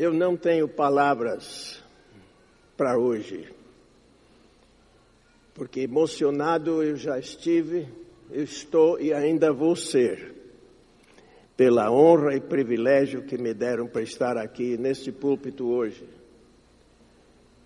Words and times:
Eu 0.00 0.14
não 0.14 0.34
tenho 0.34 0.66
palavras 0.66 1.78
para 2.74 2.96
hoje, 2.96 3.46
porque 5.52 5.80
emocionado 5.80 6.82
eu 6.82 6.96
já 6.96 7.18
estive, 7.18 7.86
eu 8.30 8.42
estou 8.42 8.98
e 8.98 9.12
ainda 9.12 9.52
vou 9.52 9.76
ser, 9.76 10.32
pela 11.54 11.92
honra 11.92 12.34
e 12.34 12.40
privilégio 12.40 13.26
que 13.26 13.36
me 13.36 13.52
deram 13.52 13.86
para 13.86 14.00
estar 14.00 14.38
aqui 14.38 14.78
neste 14.78 15.12
púlpito 15.12 15.68
hoje. 15.68 16.08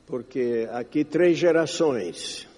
Porque 0.04 0.68
aqui 0.72 1.04
três 1.04 1.38
gerações 1.38 2.48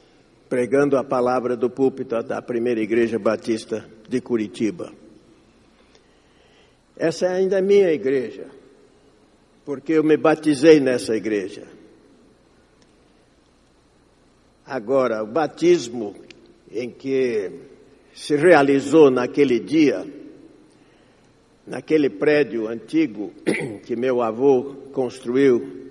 pregando 0.49 0.97
a 0.97 1.05
palavra 1.05 1.55
do 1.55 1.69
púlpito 1.69 2.23
da 2.23 2.41
primeira 2.41 2.81
igreja 2.81 3.19
batista 3.19 3.87
de 4.09 4.23
Curitiba. 4.23 4.91
Essa 6.97 7.27
é 7.27 7.35
ainda 7.35 7.59
a 7.59 7.63
minha 7.63 7.93
igreja 7.93 8.57
porque 9.67 9.95
eu 9.95 10.05
me 10.05 10.16
batizei 10.16 10.79
nessa 10.79 11.16
igreja. 11.16 11.66
Agora, 14.65 15.25
o 15.25 15.27
batismo 15.27 16.15
em 16.70 16.89
que 16.89 17.51
se 18.15 18.37
realizou 18.37 19.11
naquele 19.11 19.59
dia, 19.59 20.06
naquele 21.66 22.09
prédio 22.09 22.69
antigo 22.69 23.33
que 23.84 23.97
meu 23.97 24.23
avô 24.23 24.77
construiu 24.92 25.91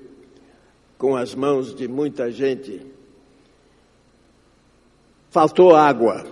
com 0.97 1.17
as 1.17 1.35
mãos 1.35 1.75
de 1.75 1.85
muita 1.85 2.31
gente, 2.31 2.81
faltou 5.29 5.75
água. 5.75 6.25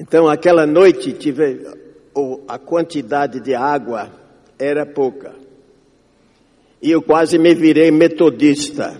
Então, 0.00 0.26
aquela 0.28 0.66
noite 0.66 1.12
tive 1.12 1.64
a 2.48 2.58
quantidade 2.58 3.38
de 3.38 3.54
água 3.54 4.10
era 4.58 4.84
pouca. 4.84 5.39
E 6.82 6.90
eu 6.90 7.02
quase 7.02 7.38
me 7.38 7.54
virei 7.54 7.90
metodista. 7.90 8.96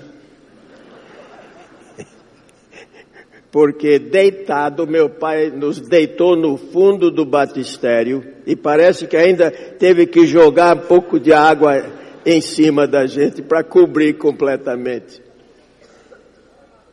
Porque 3.51 3.99
deitado, 3.99 4.87
meu 4.87 5.09
pai 5.11 5.51
nos 5.51 5.81
deitou 5.81 6.37
no 6.37 6.57
fundo 6.57 7.11
do 7.11 7.25
batistério 7.25 8.25
e 8.47 8.55
parece 8.55 9.07
que 9.07 9.17
ainda 9.17 9.51
teve 9.51 10.07
que 10.07 10.25
jogar 10.25 10.77
um 10.77 10.81
pouco 10.87 11.19
de 11.19 11.33
água 11.33 11.85
em 12.25 12.41
cima 12.41 12.87
da 12.87 13.07
gente 13.07 13.43
para 13.43 13.65
cobrir 13.65 14.15
completamente. 14.15 15.21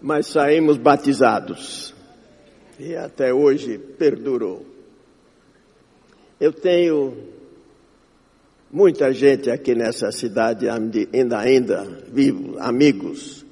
Mas 0.02 0.28
saímos 0.28 0.78
batizados 0.78 1.94
e 2.80 2.96
até 2.96 3.34
hoje 3.34 3.78
perdurou. 3.78 4.66
Eu 6.40 6.54
tenho 6.54 7.18
Muita 8.70 9.14
gente 9.14 9.50
aqui 9.50 9.74
nessa 9.74 10.12
cidade 10.12 10.68
ainda 10.68 11.40
ainda 11.40 11.84
vivo, 12.12 12.58
amigos. 12.60 13.46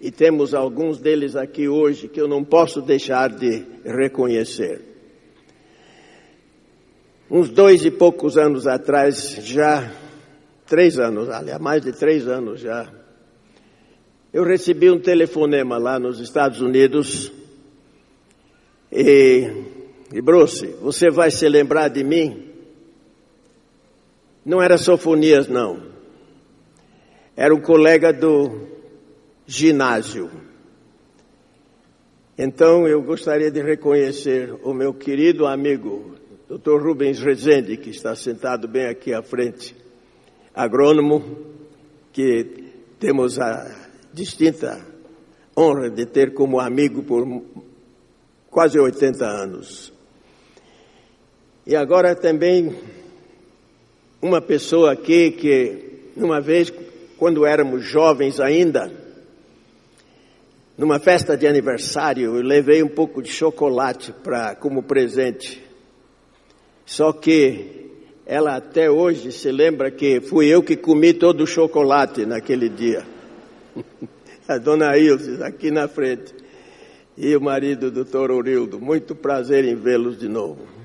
E 0.00 0.10
temos 0.10 0.54
alguns 0.54 0.98
deles 0.98 1.36
aqui 1.36 1.68
hoje 1.68 2.08
que 2.08 2.18
eu 2.18 2.26
não 2.26 2.42
posso 2.42 2.80
deixar 2.80 3.28
de 3.28 3.62
reconhecer. 3.84 4.80
Uns 7.30 7.50
dois 7.50 7.84
e 7.84 7.90
poucos 7.90 8.38
anos 8.38 8.66
atrás, 8.66 9.38
já, 9.42 9.92
três 10.66 10.98
anos, 10.98 11.28
aliás, 11.28 11.60
mais 11.60 11.82
de 11.82 11.92
três 11.92 12.26
anos 12.26 12.60
já, 12.60 12.90
eu 14.32 14.44
recebi 14.44 14.90
um 14.90 14.98
telefonema 14.98 15.76
lá 15.76 15.98
nos 15.98 16.20
Estados 16.20 16.62
Unidos 16.62 17.30
e, 18.90 19.50
e 20.12 20.22
Bruce, 20.22 20.66
você 20.80 21.10
vai 21.10 21.30
se 21.30 21.46
lembrar 21.48 21.88
de 21.88 22.02
mim? 22.02 22.53
Não 24.44 24.60
era 24.60 24.76
Sofonias, 24.76 25.48
não. 25.48 25.80
Era 27.34 27.54
um 27.54 27.60
colega 27.60 28.12
do 28.12 28.68
ginásio. 29.46 30.30
Então 32.36 32.86
eu 32.86 33.02
gostaria 33.02 33.50
de 33.50 33.62
reconhecer 33.62 34.52
o 34.62 34.74
meu 34.74 34.92
querido 34.92 35.46
amigo, 35.46 36.16
Dr. 36.48 36.82
Rubens 36.82 37.20
Rezende, 37.20 37.76
que 37.76 37.90
está 37.90 38.14
sentado 38.14 38.68
bem 38.68 38.86
aqui 38.86 39.14
à 39.14 39.22
frente, 39.22 39.74
agrônomo, 40.54 41.54
que 42.12 42.72
temos 42.98 43.38
a 43.38 43.88
distinta 44.12 44.84
honra 45.56 45.88
de 45.90 46.04
ter 46.06 46.34
como 46.34 46.60
amigo 46.60 47.02
por 47.02 47.24
quase 48.50 48.78
80 48.78 49.24
anos. 49.24 49.92
E 51.66 51.74
agora 51.74 52.14
também 52.14 52.76
uma 54.24 54.40
pessoa 54.40 54.92
aqui 54.92 55.30
que, 55.32 56.12
uma 56.16 56.40
vez, 56.40 56.72
quando 57.18 57.44
éramos 57.44 57.84
jovens 57.84 58.40
ainda, 58.40 58.90
numa 60.78 60.98
festa 60.98 61.36
de 61.36 61.46
aniversário, 61.46 62.36
eu 62.36 62.42
levei 62.42 62.82
um 62.82 62.88
pouco 62.88 63.20
de 63.20 63.30
chocolate 63.30 64.14
para 64.24 64.54
como 64.54 64.82
presente. 64.82 65.62
Só 66.86 67.12
que 67.12 67.90
ela 68.24 68.56
até 68.56 68.90
hoje 68.90 69.30
se 69.30 69.52
lembra 69.52 69.90
que 69.90 70.22
fui 70.22 70.46
eu 70.46 70.62
que 70.62 70.74
comi 70.74 71.12
todo 71.12 71.42
o 71.42 71.46
chocolate 71.46 72.24
naquele 72.24 72.70
dia. 72.70 73.04
A 74.48 74.56
dona 74.56 74.96
Ilse, 74.96 75.42
aqui 75.42 75.70
na 75.70 75.86
frente. 75.86 76.34
E 77.14 77.36
o 77.36 77.42
marido 77.42 77.90
do 77.90 78.04
doutor 78.04 78.30
Urildo. 78.30 78.80
Muito 78.80 79.14
prazer 79.14 79.66
em 79.66 79.74
vê-los 79.74 80.18
de 80.18 80.28
novo. 80.28 80.83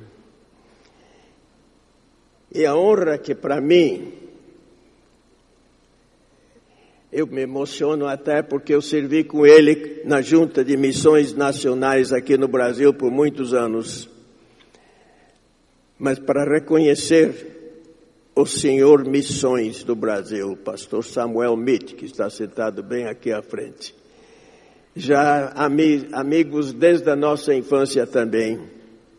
E 2.54 2.66
a 2.66 2.76
honra 2.76 3.18
que 3.18 3.36
para 3.36 3.62
mim, 3.62 4.14
eu 7.12 7.26
me 7.26 7.42
emociono 7.42 8.08
até 8.08 8.42
porque 8.42 8.74
eu 8.74 8.82
servi 8.82 9.24
com 9.24 9.46
ele 9.46 10.02
na 10.06 10.22
Junta 10.22 10.64
de 10.64 10.78
Missões 10.78 11.34
Nacionais 11.34 12.14
aqui 12.14 12.38
no 12.38 12.48
Brasil 12.48 12.94
por 12.94 13.12
muitos 13.12 13.54
anos. 13.54 14.10
Mas 15.98 16.20
para 16.20 16.44
reconhecer 16.44 17.58
o 18.36 18.46
senhor 18.46 19.06
Missões 19.06 19.84
do 19.84 19.96
Brasil, 19.96 20.52
o 20.52 20.58
pastor 20.58 21.04
Samuel 21.04 21.58
Mitt, 21.58 21.96
que 21.96 22.06
está 22.06 22.30
sentado 22.30 22.82
bem 22.82 23.06
aqui 23.06 23.32
à 23.32 23.42
frente. 23.42 23.94
Já 24.96 25.52
amigos 26.12 26.74
desde 26.74 27.10
a 27.10 27.16
nossa 27.16 27.54
infância 27.54 28.08
também. 28.08 28.60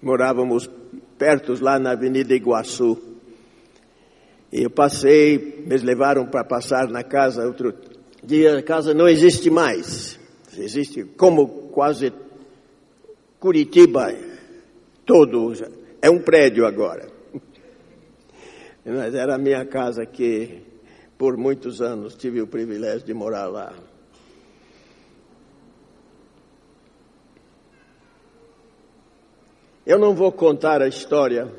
Morávamos 0.01 0.71
perto 1.19 1.55
lá 1.63 1.79
na 1.79 1.93
Avenida 1.93 2.35
Iguaçu. 2.35 3.10
E 4.53 4.65
eu 4.65 4.71
passei, 4.71 5.65
me 5.65 5.77
levaram 5.77 6.27
para 6.27 6.43
passar 6.43 6.89
na 6.89 7.05
casa 7.05 7.47
outro 7.47 7.73
dia, 8.23 8.59
a 8.59 8.63
casa 8.63 8.93
não 8.93 9.09
existe 9.09 9.49
mais. 9.49 10.19
Existe 10.57 11.05
como 11.05 11.69
quase 11.69 12.13
Curitiba 13.39 14.13
todo, 15.07 15.53
é 16.03 16.11
um 16.11 16.21
prédio 16.21 16.67
agora. 16.67 17.09
Mas 18.85 19.15
era 19.15 19.37
a 19.37 19.39
minha 19.39 19.65
casa 19.65 20.05
que 20.05 20.63
por 21.17 21.37
muitos 21.37 21.81
anos 21.81 22.17
tive 22.17 22.43
o 22.43 22.47
privilégio 22.47 23.07
de 23.07 23.15
morar 23.15 23.47
lá. 23.47 23.73
Eu 29.87 29.99
não 29.99 30.15
vou 30.15 30.31
contar 30.33 30.83
a 30.83 30.89
história 30.89 31.51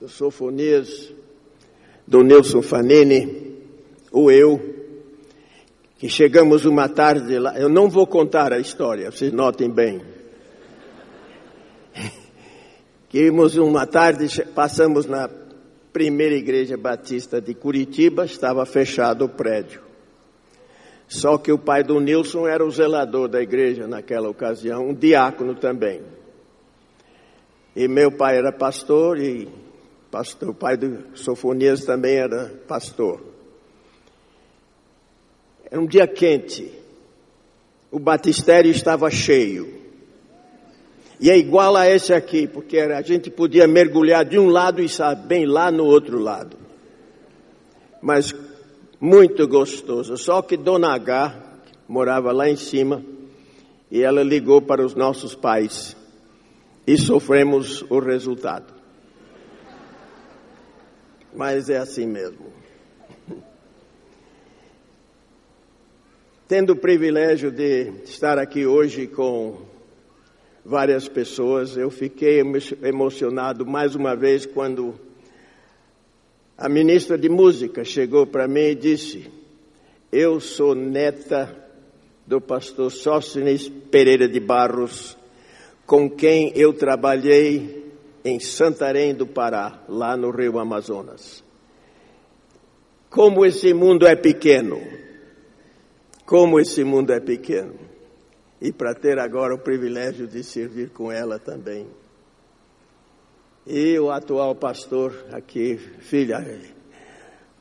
do 0.00 0.08
Sofonias 0.08 1.12
do 2.06 2.22
Nelson 2.22 2.62
Fanini, 2.62 3.58
ou 4.12 4.30
eu, 4.30 4.74
que 5.98 6.08
chegamos 6.08 6.64
uma 6.64 6.88
tarde 6.88 7.38
lá, 7.38 7.58
eu 7.58 7.68
não 7.68 7.88
vou 7.88 8.06
contar 8.06 8.52
a 8.52 8.58
história, 8.58 9.10
vocês 9.10 9.32
notem 9.32 9.70
bem. 9.70 10.02
Que 13.08 13.26
íamos 13.26 13.56
uma 13.56 13.86
tarde, 13.86 14.26
passamos 14.56 15.06
na 15.06 15.30
primeira 15.92 16.34
igreja 16.34 16.76
batista 16.76 17.40
de 17.40 17.54
Curitiba, 17.54 18.24
estava 18.24 18.66
fechado 18.66 19.24
o 19.24 19.28
prédio. 19.28 19.80
Só 21.06 21.38
que 21.38 21.52
o 21.52 21.58
pai 21.58 21.84
do 21.84 22.00
Nilson 22.00 22.48
era 22.48 22.66
o 22.66 22.70
zelador 22.72 23.28
da 23.28 23.40
igreja 23.40 23.86
naquela 23.86 24.28
ocasião, 24.28 24.88
um 24.88 24.92
diácono 24.94 25.54
também. 25.54 26.02
E 27.76 27.86
meu 27.86 28.10
pai 28.10 28.36
era 28.36 28.50
pastor 28.50 29.20
e 29.20 29.48
pastor, 30.14 30.50
o 30.50 30.54
pai 30.54 30.76
do 30.76 31.18
Sofonias 31.18 31.84
também 31.84 32.14
era 32.14 32.46
pastor. 32.68 33.20
Era 35.68 35.80
um 35.80 35.86
dia 35.86 36.06
quente. 36.06 36.70
O 37.90 37.98
batistério 37.98 38.70
estava 38.70 39.10
cheio. 39.10 39.74
E 41.18 41.30
é 41.30 41.36
igual 41.36 41.74
a 41.74 41.90
esse 41.90 42.12
aqui, 42.12 42.46
porque 42.46 42.78
a 42.78 43.02
gente 43.02 43.28
podia 43.28 43.66
mergulhar 43.66 44.24
de 44.24 44.38
um 44.38 44.46
lado 44.46 44.80
e 44.80 44.84
estar 44.84 45.16
bem 45.16 45.46
lá 45.46 45.68
no 45.72 45.84
outro 45.84 46.20
lado. 46.20 46.56
Mas 48.00 48.32
muito 49.00 49.48
gostoso. 49.48 50.16
Só 50.16 50.42
que 50.42 50.56
Dona 50.56 50.94
H 50.94 51.34
morava 51.88 52.30
lá 52.30 52.48
em 52.48 52.56
cima 52.56 53.04
e 53.90 54.00
ela 54.00 54.22
ligou 54.22 54.62
para 54.62 54.86
os 54.86 54.94
nossos 54.94 55.34
pais 55.34 55.96
e 56.86 56.96
sofremos 56.96 57.84
o 57.90 57.98
resultado. 57.98 58.83
Mas 61.34 61.68
é 61.68 61.76
assim 61.76 62.06
mesmo. 62.06 62.52
Tendo 66.46 66.74
o 66.74 66.76
privilégio 66.76 67.50
de 67.50 67.90
estar 68.04 68.38
aqui 68.38 68.66
hoje 68.66 69.06
com 69.06 69.62
várias 70.64 71.08
pessoas, 71.08 71.76
eu 71.76 71.90
fiquei 71.90 72.40
emocionado 72.82 73.66
mais 73.66 73.94
uma 73.94 74.14
vez 74.14 74.46
quando 74.46 74.94
a 76.56 76.68
ministra 76.68 77.18
de 77.18 77.28
música 77.28 77.82
chegou 77.82 78.26
para 78.26 78.46
mim 78.46 78.60
e 78.60 78.74
disse: 78.74 79.30
Eu 80.12 80.38
sou 80.38 80.74
neta 80.74 81.54
do 82.26 82.40
pastor 82.40 82.92
Sóstenes 82.92 83.68
Pereira 83.68 84.28
de 84.28 84.38
Barros, 84.38 85.16
com 85.86 86.08
quem 86.08 86.52
eu 86.54 86.72
trabalhei 86.72 87.83
em 88.24 88.40
Santarém 88.40 89.14
do 89.14 89.26
Pará, 89.26 89.84
lá 89.88 90.16
no 90.16 90.30
Rio 90.30 90.58
Amazonas. 90.58 91.44
Como 93.10 93.44
esse 93.44 93.74
mundo 93.74 94.06
é 94.06 94.16
pequeno, 94.16 94.80
como 96.24 96.58
esse 96.58 96.82
mundo 96.82 97.12
é 97.12 97.20
pequeno. 97.20 97.74
E 98.60 98.72
para 98.72 98.94
ter 98.94 99.18
agora 99.18 99.54
o 99.54 99.58
privilégio 99.58 100.26
de 100.26 100.42
servir 100.42 100.88
com 100.90 101.12
ela 101.12 101.38
também. 101.38 101.86
E 103.66 103.98
o 103.98 104.10
atual 104.10 104.54
pastor 104.54 105.26
aqui, 105.32 105.76
filha, 105.76 106.44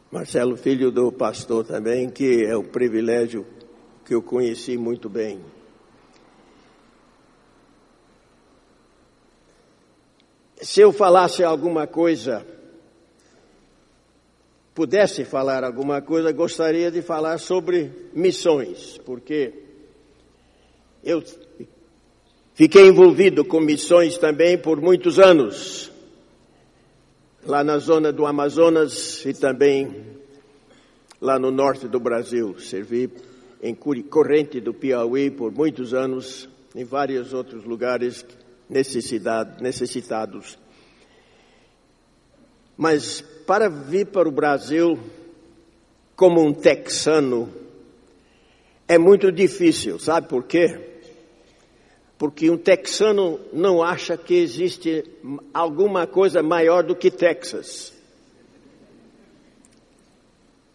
Marcelo, 0.09 0.55
filho 0.55 0.91
do 0.91 1.11
pastor 1.11 1.65
também, 1.65 2.09
que 2.09 2.45
é 2.45 2.55
o 2.55 2.63
privilégio 2.63 3.45
que 4.05 4.13
eu 4.13 4.21
conheci 4.21 4.77
muito 4.77 5.09
bem. 5.09 5.41
Se 10.63 10.79
eu 10.79 10.93
falasse 10.93 11.43
alguma 11.43 11.85
coisa, 11.85 12.45
pudesse 14.73 15.25
falar 15.25 15.61
alguma 15.61 16.01
coisa, 16.01 16.31
gostaria 16.31 16.89
de 16.89 17.01
falar 17.01 17.37
sobre 17.37 17.91
missões, 18.13 18.97
porque 18.99 19.53
eu 21.03 21.21
fiquei 22.53 22.87
envolvido 22.87 23.43
com 23.43 23.59
missões 23.59 24.17
também 24.17 24.57
por 24.57 24.79
muitos 24.79 25.19
anos 25.19 25.91
lá 27.45 27.61
na 27.61 27.77
zona 27.77 28.13
do 28.13 28.25
Amazonas 28.25 29.25
e 29.25 29.33
também 29.33 30.17
lá 31.19 31.37
no 31.37 31.51
norte 31.51 31.89
do 31.89 31.99
Brasil. 31.99 32.57
Servi 32.57 33.11
em 33.61 33.75
Corrente 33.75 34.61
do 34.61 34.73
Piauí 34.73 35.29
por 35.29 35.51
muitos 35.51 35.93
anos, 35.93 36.47
em 36.73 36.85
vários 36.85 37.33
outros 37.33 37.65
lugares 37.65 38.25
necessitados. 38.69 40.57
Mas 42.77 43.21
para 43.45 43.69
vir 43.69 44.07
para 44.07 44.27
o 44.27 44.31
Brasil 44.31 44.99
como 46.15 46.41
um 46.41 46.53
texano 46.53 47.53
é 48.87 48.97
muito 48.97 49.31
difícil, 49.31 49.99
sabe 49.99 50.27
por 50.27 50.43
quê? 50.43 50.93
porque 52.23 52.49
um 52.49 52.57
texano 52.57 53.37
não 53.51 53.83
acha 53.83 54.15
que 54.15 54.35
existe 54.35 55.03
alguma 55.53 56.07
coisa 56.07 56.41
maior 56.41 56.81
do 56.81 56.95
que 56.95 57.11
Texas. 57.11 57.91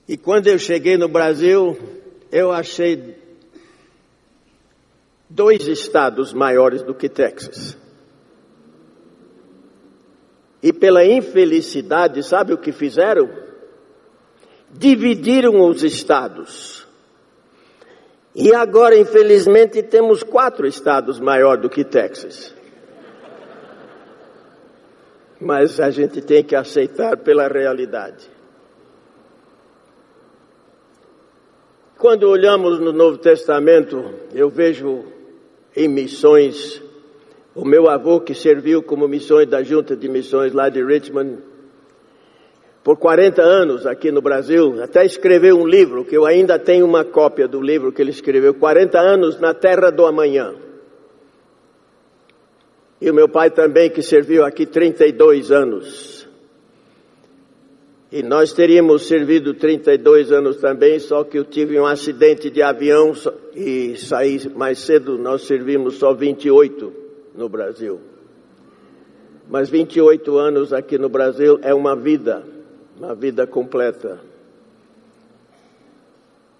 E 0.07 0.19
quando 0.19 0.49
eu 0.49 0.59
cheguei 0.59 0.99
no 0.99 1.09
Brasil, 1.09 1.75
eu 2.31 2.53
achei 2.53 3.17
dois 5.29 5.67
estados 5.67 6.33
maiores 6.33 6.83
do 6.83 6.95
que 6.95 7.09
Texas. 7.09 7.77
E 10.63 10.73
pela 10.73 11.05
infelicidade, 11.05 12.23
sabe 12.23 12.53
o 12.53 12.59
que 12.59 12.73
fizeram? 12.73 13.29
Dividiram 14.71 15.61
os 15.61 15.83
estados. 15.83 16.87
E 18.35 18.55
agora, 18.55 18.97
infelizmente, 18.97 19.83
temos 19.83 20.23
quatro 20.23 20.67
estados 20.67 21.21
maior 21.21 21.57
do 21.59 21.69
que 21.69 21.85
Texas. 21.85 22.55
Mas 25.41 25.79
a 25.79 25.91
gente 25.91 26.21
tem 26.21 26.43
que 26.43 26.57
aceitar 26.57 27.19
pela 27.19 27.47
realidade. 27.47 28.29
Quando 31.97 32.29
olhamos 32.29 32.79
no 32.79 32.93
Novo 32.93 33.19
Testamento, 33.19 34.15
eu 34.33 34.49
vejo 34.49 35.18
em 35.77 35.89
missões, 35.89 36.83
o 37.55 37.65
meu 37.65 37.89
avô 37.89 38.21
que 38.21 38.35
serviu 38.35 38.83
como 38.83 39.09
missões 39.09 39.49
da 39.49 39.63
Junta 39.63 39.97
de 39.97 40.09
Missões 40.09 40.53
lá 40.53 40.69
de 40.69 40.85
Richmond, 40.85 41.39
por 42.83 42.97
40 42.97 43.43
anos 43.43 43.87
aqui 43.87 44.11
no 44.11 44.23
Brasil, 44.23 44.83
até 44.83 45.05
escreveu 45.05 45.59
um 45.59 45.67
livro, 45.67 46.05
que 46.05 46.17
eu 46.17 46.25
ainda 46.25 46.59
tenho 46.59 46.87
uma 46.87 47.05
cópia 47.05 47.47
do 47.47 47.61
livro 47.61 47.93
que 47.93 48.01
ele 48.01 48.11
escreveu, 48.11 48.55
40 48.55 48.99
anos 48.99 49.39
na 49.39 49.53
Terra 49.53 49.91
do 49.91 50.07
Amanhã. 50.07 50.55
E 53.01 53.11
o 53.11 53.15
meu 53.15 53.29
pai 53.29 53.51
também, 53.51 53.91
que 53.91 54.03
serviu 54.03 54.45
aqui 54.45 54.65
32 54.65 55.53
anos. 55.53 56.18
E 58.11 58.23
nós 58.23 58.55
teríamos 58.55 59.07
servido 59.07 59.53
32 59.53 60.33
anos 60.33 60.57
também, 60.57 60.99
só 60.99 61.25
que 61.25 61.39
eu 61.39 61.45
tive 61.45 61.79
um 61.79 61.85
acidente 61.85 62.49
de 62.49 62.63
avião 62.63 63.13
e 63.55 63.97
saí 63.97 64.49
mais 64.55 64.79
cedo, 64.79 65.19
nós 65.19 65.43
servimos 65.43 65.97
só 65.97 66.15
28 66.15 66.91
no 67.35 67.51
Brasil. 67.51 68.01
Mas 69.47 69.69
28 69.69 70.39
anos 70.39 70.73
aqui 70.73 70.97
no 70.97 71.11
Brasil 71.11 71.59
é 71.63 71.75
uma 71.75 71.95
vida 71.95 72.45
na 72.99 73.13
vida 73.15 73.47
completa. 73.47 74.21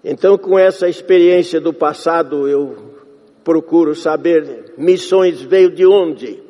Então, 0.05 0.39
com 0.39 0.59
essa 0.59 0.89
experiência 0.89 1.61
do 1.61 1.73
passado, 1.73 2.47
eu 2.47 2.95
procuro 3.43 3.95
saber 3.95 4.75
missões 4.77 5.41
veio 5.41 5.71
de 5.71 5.87
onde. 5.87 6.43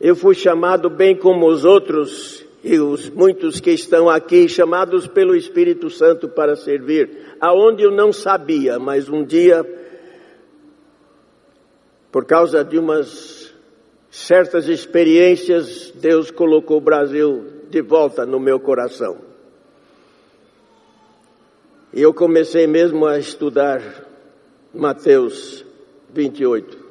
Eu 0.00 0.16
fui 0.16 0.34
chamado 0.34 0.88
bem 0.90 1.14
como 1.16 1.46
os 1.46 1.64
outros 1.64 2.47
e 2.68 2.78
os 2.78 3.08
muitos 3.08 3.60
que 3.60 3.70
estão 3.70 4.10
aqui 4.10 4.46
chamados 4.46 5.06
pelo 5.06 5.34
Espírito 5.34 5.88
Santo 5.88 6.28
para 6.28 6.54
servir, 6.54 7.34
aonde 7.40 7.82
eu 7.82 7.90
não 7.90 8.12
sabia, 8.12 8.78
mas 8.78 9.08
um 9.08 9.24
dia 9.24 9.64
por 12.12 12.26
causa 12.26 12.62
de 12.62 12.78
umas 12.78 13.54
certas 14.10 14.68
experiências, 14.68 15.90
Deus 15.94 16.30
colocou 16.30 16.76
o 16.76 16.82
Brasil 16.82 17.46
de 17.70 17.80
volta 17.80 18.26
no 18.26 18.38
meu 18.38 18.60
coração. 18.60 19.16
E 21.94 22.02
eu 22.02 22.12
comecei 22.12 22.66
mesmo 22.66 23.06
a 23.06 23.18
estudar 23.18 23.80
Mateus 24.74 25.64
28. 26.12 26.86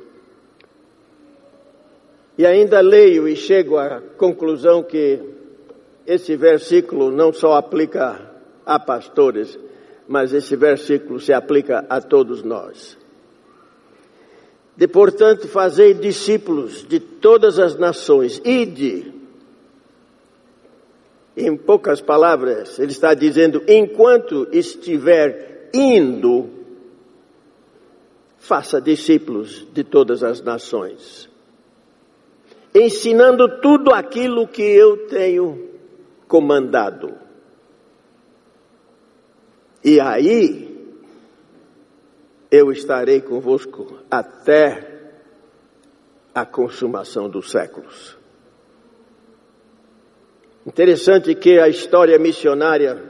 E 2.36 2.48
ainda 2.48 2.80
leio 2.82 3.28
e 3.28 3.36
chego 3.36 3.78
à 3.78 4.02
conclusão 4.18 4.82
que 4.82 5.37
esse 6.08 6.38
versículo 6.38 7.12
não 7.12 7.34
só 7.34 7.56
aplica 7.56 8.32
a 8.66 8.80
pastores, 8.80 9.60
mas 10.08 10.34
esse 10.34 10.56
versículo 10.56 11.20
se 11.20 11.34
aplica 11.34 11.86
a 11.90 12.00
todos 12.00 12.42
nós. 12.42 12.98
De 14.78 14.88
portanto, 14.88 15.50
fazei 15.50 15.94
discípulos 15.94 16.88
de 16.88 17.02
todas 17.02 17.60
as 17.60 17.76
nações, 17.76 18.42
ide 18.46 19.14
em 21.36 21.58
poucas 21.58 22.00
palavras, 22.00 22.80
ele 22.80 22.92
está 22.92 23.14
dizendo: 23.14 23.62
enquanto 23.68 24.48
estiver 24.54 25.70
indo, 25.74 26.50
faça 28.38 28.80
discípulos 28.80 29.68
de 29.74 29.84
todas 29.84 30.24
as 30.24 30.42
nações, 30.42 31.30
ensinando 32.74 33.60
tudo 33.60 33.94
aquilo 33.94 34.48
que 34.48 34.64
eu 34.64 35.08
tenho 35.08 35.67
comandado. 36.28 37.14
E 39.84 40.00
aí, 40.00 40.68
eu 42.52 42.72
estarei 42.72 43.22
convosco 43.22 44.00
até 44.10 44.96
a 46.34 46.46
consumação 46.46 47.30
dos 47.30 47.52
séculos. 47.52 48.18
Interessante 50.66 51.34
que 51.34 51.60
a 51.60 51.70
história 51.70 52.20
missionária, 52.20 53.02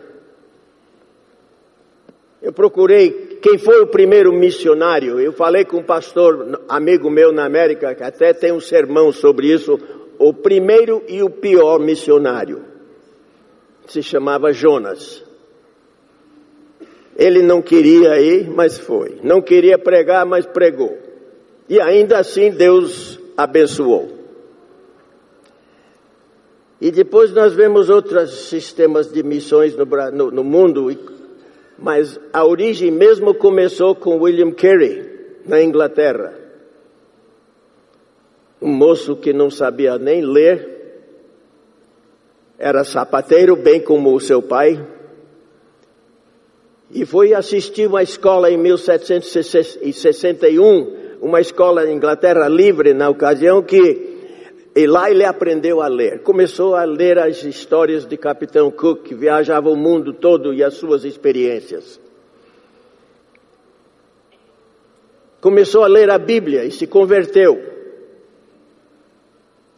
eu 2.42 2.54
procurei 2.54 3.40
quem 3.42 3.58
foi 3.58 3.82
o 3.82 3.88
primeiro 3.88 4.32
missionário. 4.32 5.20
Eu 5.20 5.34
falei 5.34 5.66
com 5.66 5.78
um 5.78 5.84
pastor, 5.84 6.64
amigo 6.70 7.10
meu 7.10 7.32
na 7.32 7.46
América, 7.46 7.96
que 7.96 8.04
até 8.04 8.34
tem 8.34 8.52
um 8.52 8.60
sermão 8.60 9.12
sobre 9.12 9.52
isso, 9.52 9.80
o 10.20 10.34
primeiro 10.34 11.04
e 11.08 11.24
o 11.24 11.30
pior 11.30 11.80
missionário. 11.80 12.77
Se 13.88 14.04
chamava 14.04 14.54
Jonas. 14.54 15.24
Ele 17.18 17.42
não 17.42 17.62
queria 17.62 18.20
ir, 18.22 18.50
mas 18.50 18.78
foi. 18.78 19.20
Não 19.24 19.42
queria 19.42 19.78
pregar, 19.78 20.26
mas 20.26 20.46
pregou. 20.46 20.98
E 21.68 21.82
ainda 21.82 22.20
assim 22.20 22.52
Deus 22.52 23.20
abençoou. 23.36 24.18
E 26.80 26.92
depois 26.92 27.34
nós 27.34 27.54
vemos 27.54 27.90
outros 27.90 28.50
sistemas 28.50 29.12
de 29.12 29.24
missões 29.24 29.76
no, 29.76 29.86
no, 29.86 30.32
no 30.32 30.44
mundo, 30.44 30.96
mas 31.78 32.20
a 32.32 32.46
origem 32.46 32.92
mesmo 32.92 33.34
começou 33.34 33.96
com 33.96 34.22
William 34.22 34.52
Carey, 34.52 35.04
na 35.46 35.62
Inglaterra. 35.62 36.36
Um 38.62 38.72
moço 38.72 39.16
que 39.16 39.34
não 39.34 39.50
sabia 39.50 39.98
nem 39.98 40.24
ler, 40.24 40.77
era 42.58 42.84
sapateiro, 42.84 43.56
bem 43.56 43.80
como 43.80 44.16
o 44.16 44.20
seu 44.20 44.42
pai, 44.42 44.84
e 46.90 47.06
foi 47.06 47.34
assistir 47.34 47.86
uma 47.88 48.02
escola 48.02 48.50
em 48.50 48.58
1761, 48.58 51.18
uma 51.22 51.42
escola 51.42 51.84
na 51.84 51.92
Inglaterra 51.92 52.48
livre 52.48 52.94
na 52.94 53.10
ocasião 53.10 53.62
que 53.62 54.16
e 54.76 54.86
lá 54.86 55.10
ele 55.10 55.26
aprendeu 55.26 55.82
a 55.82 55.88
ler. 55.88 56.22
Começou 56.22 56.76
a 56.76 56.84
ler 56.84 57.18
as 57.18 57.44
histórias 57.44 58.06
de 58.06 58.16
Capitão 58.16 58.70
Cook, 58.70 59.06
que 59.06 59.16
viajava 59.16 59.70
o 59.70 59.76
mundo 59.76 60.14
todo 60.14 60.54
e 60.54 60.64
as 60.64 60.76
suas 60.76 61.04
experiências. 61.04 62.00
Começou 65.42 65.84
a 65.84 65.88
ler 65.88 66.12
a 66.12 66.20
Bíblia 66.20 66.64
e 66.64 66.72
se 66.72 66.86
converteu. 66.86 67.60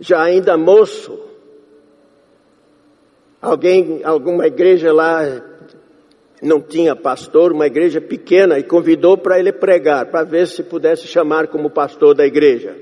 Já 0.02 0.22
ainda 0.22 0.58
moço, 0.58 1.29
alguém, 3.42 4.02
alguma 4.04 4.48
igreja 4.48 4.92
lá 4.92 5.22
não 6.42 6.62
tinha 6.62 6.96
pastor, 6.96 7.52
uma 7.52 7.68
igreja 7.68 8.00
pequena, 8.00 8.58
e 8.58 8.64
convidou 8.64 9.18
para 9.18 9.40
ele 9.40 9.52
pregar, 9.52 10.06
para 10.06 10.24
ver 10.24 10.48
se 10.48 10.64
pudesse 10.64 11.06
chamar 11.06 11.48
como 11.48 11.70
pastor 11.70 12.16
da 12.16 12.26
igreja. 12.26 12.76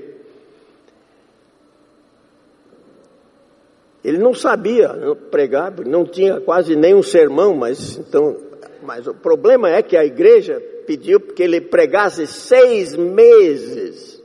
Ele 4.04 4.18
não 4.18 4.32
sabia 4.32 4.88
pregar, 5.30 5.74
não 5.84 6.04
tinha 6.04 6.40
quase 6.40 6.76
nenhum 6.76 7.02
sermão, 7.02 7.54
mas 7.54 7.98
então, 7.98 8.36
mas 8.82 9.06
o 9.06 9.14
problema 9.14 9.68
é 9.68 9.82
que 9.82 9.96
a 9.96 10.04
igreja 10.04 10.62
pediu 10.86 11.20
que 11.20 11.42
ele 11.42 11.60
pregasse 11.60 12.26
seis 12.26 12.94
meses 12.96 14.22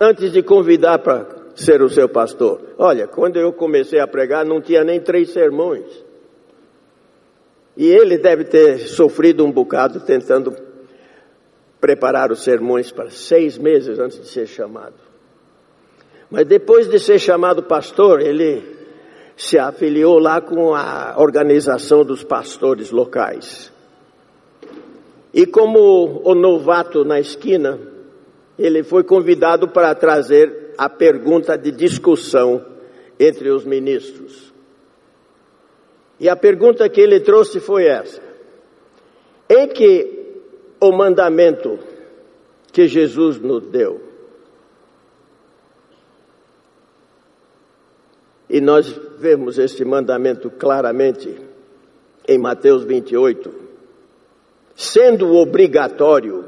antes 0.00 0.30
de 0.30 0.42
convidar 0.42 0.98
para 0.98 1.37
ser 1.58 1.82
o 1.82 1.90
seu 1.90 2.08
pastor. 2.08 2.60
Olha, 2.78 3.08
quando 3.08 3.36
eu 3.36 3.52
comecei 3.52 3.98
a 3.98 4.06
pregar, 4.06 4.46
não 4.46 4.60
tinha 4.60 4.84
nem 4.84 5.00
três 5.00 5.30
sermões. 5.32 5.86
E 7.76 7.86
ele 7.86 8.16
deve 8.16 8.44
ter 8.44 8.78
sofrido 8.78 9.44
um 9.44 9.50
bocado 9.50 10.00
tentando 10.00 10.56
preparar 11.80 12.30
os 12.30 12.42
sermões 12.42 12.92
para 12.92 13.10
seis 13.10 13.58
meses 13.58 13.98
antes 13.98 14.20
de 14.20 14.28
ser 14.28 14.46
chamado. 14.46 14.94
Mas 16.30 16.46
depois 16.46 16.88
de 16.88 16.98
ser 16.98 17.18
chamado 17.18 17.62
pastor, 17.62 18.20
ele 18.20 18.62
se 19.36 19.58
afiliou 19.58 20.18
lá 20.18 20.40
com 20.40 20.74
a 20.74 21.14
organização 21.16 22.04
dos 22.04 22.22
pastores 22.22 22.90
locais. 22.90 23.72
E 25.34 25.46
como 25.46 26.20
o 26.24 26.34
novato 26.34 27.04
na 27.04 27.18
esquina, 27.18 27.78
ele 28.58 28.82
foi 28.82 29.04
convidado 29.04 29.68
para 29.68 29.94
trazer 29.94 30.57
a 30.78 30.88
pergunta 30.88 31.58
de 31.58 31.70
discussão 31.72 32.64
entre 33.20 33.50
os 33.50 33.64
ministros. 33.64 34.54
E 36.20 36.28
a 36.28 36.36
pergunta 36.36 36.88
que 36.88 37.00
ele 37.00 37.20
trouxe 37.20 37.60
foi 37.60 37.86
essa: 37.86 38.22
em 39.50 39.68
que 39.68 40.40
o 40.80 40.92
mandamento 40.92 41.78
que 42.72 42.86
Jesus 42.86 43.40
nos 43.40 43.66
deu 43.66 44.08
E 48.48 48.60
nós 48.60 48.88
vemos 49.18 49.58
este 49.58 49.84
mandamento 49.84 50.50
claramente 50.50 51.36
em 52.26 52.38
Mateus 52.38 52.82
28, 52.82 53.52
sendo 54.74 55.34
obrigatório 55.34 56.46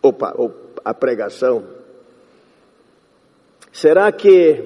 opa, 0.00 0.34
a 0.84 0.94
pregação. 0.94 1.81
Será 3.72 4.12
que 4.12 4.62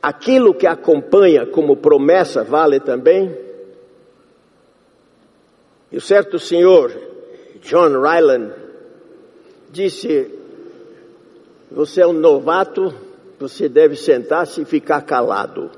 aquilo 0.00 0.54
que 0.54 0.66
acompanha 0.66 1.44
como 1.46 1.76
promessa 1.76 2.44
vale 2.44 2.80
também? 2.80 3.36
E 5.90 5.96
o 5.96 6.00
certo 6.00 6.38
senhor 6.38 6.92
John 7.60 8.00
Ryland 8.00 8.52
disse: 9.70 10.30
Você 11.70 12.00
é 12.00 12.06
um 12.06 12.12
novato 12.12 12.94
você 13.38 13.68
deve 13.68 13.96
sentar-se 13.96 14.62
e 14.62 14.64
ficar 14.64 15.02
calado. 15.02 15.70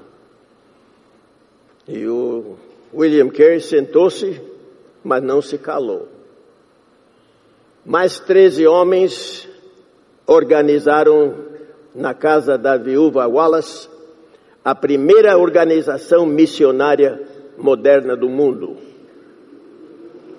E 1.86 2.06
o 2.06 2.56
William 2.94 3.28
Carey 3.28 3.60
sentou-se, 3.60 4.40
mas 5.02 5.22
não 5.22 5.42
se 5.42 5.58
calou. 5.58 6.08
Mais 7.84 8.20
treze 8.20 8.66
homens 8.66 9.48
organizaram 10.26 11.34
na 11.94 12.14
casa 12.14 12.56
da 12.56 12.76
viúva 12.76 13.26
Wallace 13.26 13.88
a 14.68 14.74
primeira 14.74 15.38
organização 15.38 16.26
missionária 16.26 17.18
moderna 17.56 18.14
do 18.14 18.28
mundo. 18.28 18.76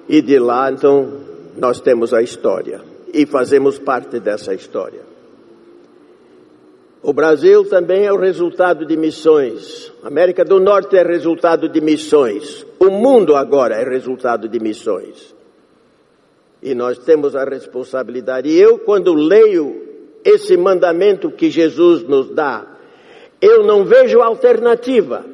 E 0.07 0.21
de 0.21 0.37
lá, 0.37 0.71
então, 0.71 1.11
nós 1.57 1.81
temos 1.81 2.13
a 2.13 2.21
história 2.21 2.81
e 3.11 3.25
fazemos 3.25 3.79
parte 3.79 4.19
dessa 4.19 4.53
história. 4.53 5.01
O 7.01 7.11
Brasil 7.11 7.65
também 7.65 8.05
é 8.05 8.13
o 8.13 8.19
resultado 8.19 8.85
de 8.85 8.95
missões. 8.95 9.91
A 10.03 10.07
América 10.07 10.45
do 10.45 10.59
Norte 10.59 10.95
é 10.95 11.01
resultado 11.01 11.67
de 11.67 11.81
missões. 11.81 12.63
O 12.79 12.91
mundo 12.91 13.35
agora 13.35 13.75
é 13.75 13.83
resultado 13.83 14.47
de 14.47 14.59
missões. 14.59 15.33
E 16.61 16.75
nós 16.75 16.99
temos 16.99 17.35
a 17.35 17.45
responsabilidade. 17.45 18.49
E 18.49 18.59
eu, 18.59 18.77
quando 18.77 19.11
leio 19.13 19.88
esse 20.23 20.57
mandamento 20.57 21.31
que 21.31 21.49
Jesus 21.49 22.03
nos 22.03 22.29
dá, 22.29 22.67
eu 23.41 23.63
não 23.63 23.85
vejo 23.85 24.21
alternativa. 24.21 25.25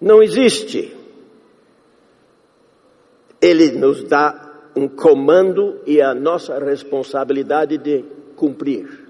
Não 0.00 0.22
existe. 0.22 0.96
Ele 3.40 3.72
nos 3.72 4.04
dá 4.04 4.50
um 4.74 4.88
comando 4.88 5.80
e 5.86 6.00
a 6.00 6.14
nossa 6.14 6.58
responsabilidade 6.58 7.78
de 7.78 8.04
cumprir. 8.36 9.08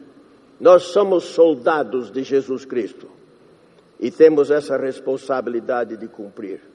Nós 0.58 0.84
somos 0.84 1.25
soldados 1.25 2.10
de 2.10 2.22
Jesus 2.22 2.64
Cristo 2.64 3.08
e 3.99 4.10
temos 4.10 4.50
essa 4.50 4.76
responsabilidade 4.76 5.96
de 5.96 6.08
cumprir. 6.08 6.69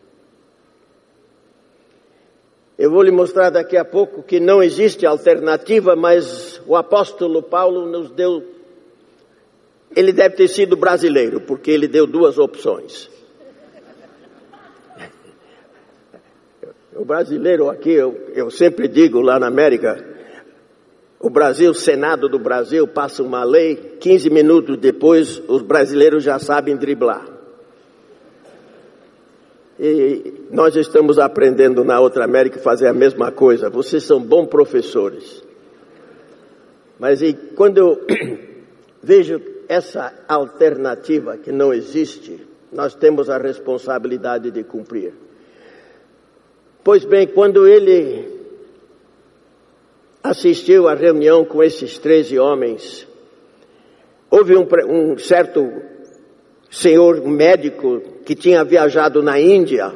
Eu 2.78 2.92
vou 2.92 3.02
lhe 3.02 3.12
mostrar 3.12 3.50
daqui 3.50 3.78
a 3.78 3.86
pouco 3.86 4.22
que 4.22 4.40
não 4.40 4.62
existe 4.62 5.06
alternativa, 5.06 5.96
mas 5.96 6.62
o 6.68 6.76
apóstolo 6.76 7.42
Paulo 7.42 7.86
nos 7.86 8.12
deu. 8.12 8.44
Ele 9.96 10.12
deve 10.12 10.36
ter 10.36 10.50
sido 10.50 10.76
brasileiro, 10.76 11.40
porque 11.40 11.72
ele 11.72 11.88
deu 11.88 12.06
duas 12.06 12.38
opções. 12.38 13.10
O 16.98 17.04
brasileiro 17.04 17.70
aqui, 17.70 17.92
eu, 17.92 18.32
eu 18.34 18.50
sempre 18.50 18.88
digo 18.88 19.20
lá 19.20 19.38
na 19.38 19.48
América, 19.48 20.02
o 21.20 21.30
Brasil, 21.30 21.72
o 21.72 21.74
Senado 21.74 22.30
do 22.30 22.40
Brasil 22.40 22.88
passa 22.88 23.22
uma 23.22 23.44
lei, 23.44 23.98
15 24.00 24.30
minutos 24.30 24.78
depois 24.78 25.42
os 25.46 25.62
brasileiros 25.62 26.24
já 26.24 26.40
sabem 26.40 26.78
driblar. 26.78 27.35
E 29.80 30.48
nós 30.52 30.76
estamos 30.76 31.20
aprendendo 31.20 31.84
na 31.84 32.00
outra 32.00 32.24
América 32.24 32.60
fazer 32.60 32.88
a 32.88 32.94
mesma 32.94 33.32
coisa. 33.32 33.70
Vocês 33.70 34.04
são 34.04 34.22
bons 34.22 34.48
professores. 34.48 35.44
Mas 36.98 37.22
e 37.22 37.34
quando 37.34 37.78
eu 37.78 38.02
vejo 39.04 39.42
essa 39.68 40.14
alternativa 40.28 41.38
que 41.38 41.52
não 41.52 41.74
existe, 41.74 42.40
nós 42.72 42.96
temos 42.96 43.30
a 43.30 43.38
responsabilidade 43.38 44.50
de 44.50 44.64
cumprir. 44.64 45.14
Pois 46.84 47.04
bem, 47.04 47.28
quando 47.28 47.68
ele 47.68 48.34
assistiu 50.24 50.88
à 50.88 50.94
reunião 50.94 51.44
com 51.44 51.62
esses 51.64 51.98
treze 51.98 52.40
homens, 52.40 53.08
houve 54.30 54.56
um, 54.56 54.66
um 54.88 55.18
certo 55.18 55.62
senhor 56.70 57.22
médico 57.26 58.02
que 58.26 58.36
tinha 58.36 58.64
viajado 58.64 59.22
na 59.22 59.40
Índia 59.40 59.94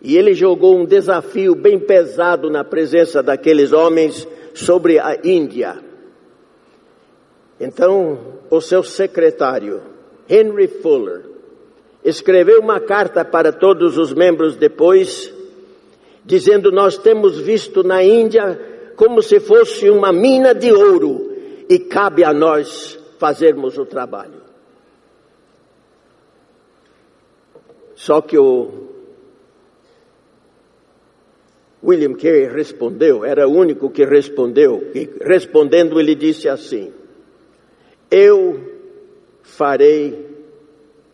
e 0.00 0.16
ele 0.16 0.34
jogou 0.34 0.76
um 0.76 0.84
desafio 0.84 1.54
bem 1.54 1.78
pesado 1.78 2.50
na 2.50 2.64
presença 2.64 3.22
daqueles 3.22 3.72
homens 3.72 4.26
sobre 4.52 4.98
a 4.98 5.16
Índia. 5.22 5.78
Então, 7.60 8.18
o 8.50 8.60
seu 8.60 8.82
secretário, 8.82 9.80
Henry 10.28 10.66
Fuller, 10.66 11.22
escreveu 12.04 12.60
uma 12.60 12.80
carta 12.80 13.24
para 13.24 13.52
todos 13.52 13.96
os 13.96 14.12
membros 14.12 14.56
depois 14.56 15.32
dizendo: 16.24 16.72
Nós 16.72 16.98
temos 16.98 17.38
visto 17.38 17.84
na 17.84 18.02
Índia 18.02 18.60
como 18.96 19.22
se 19.22 19.38
fosse 19.38 19.88
uma 19.88 20.12
mina 20.12 20.52
de 20.52 20.72
ouro 20.72 21.32
e 21.68 21.78
cabe 21.78 22.24
a 22.24 22.32
nós 22.32 22.98
fazermos 23.20 23.78
o 23.78 23.86
trabalho. 23.86 24.41
Só 28.02 28.20
que 28.20 28.36
o 28.36 28.68
William 31.80 32.14
Carey 32.14 32.48
respondeu, 32.48 33.24
era 33.24 33.46
o 33.46 33.52
único 33.52 33.88
que 33.90 34.04
respondeu, 34.04 34.90
e 34.92 35.08
respondendo 35.20 36.00
ele 36.00 36.16
disse 36.16 36.48
assim: 36.48 36.92
Eu 38.10 38.60
farei 39.44 40.26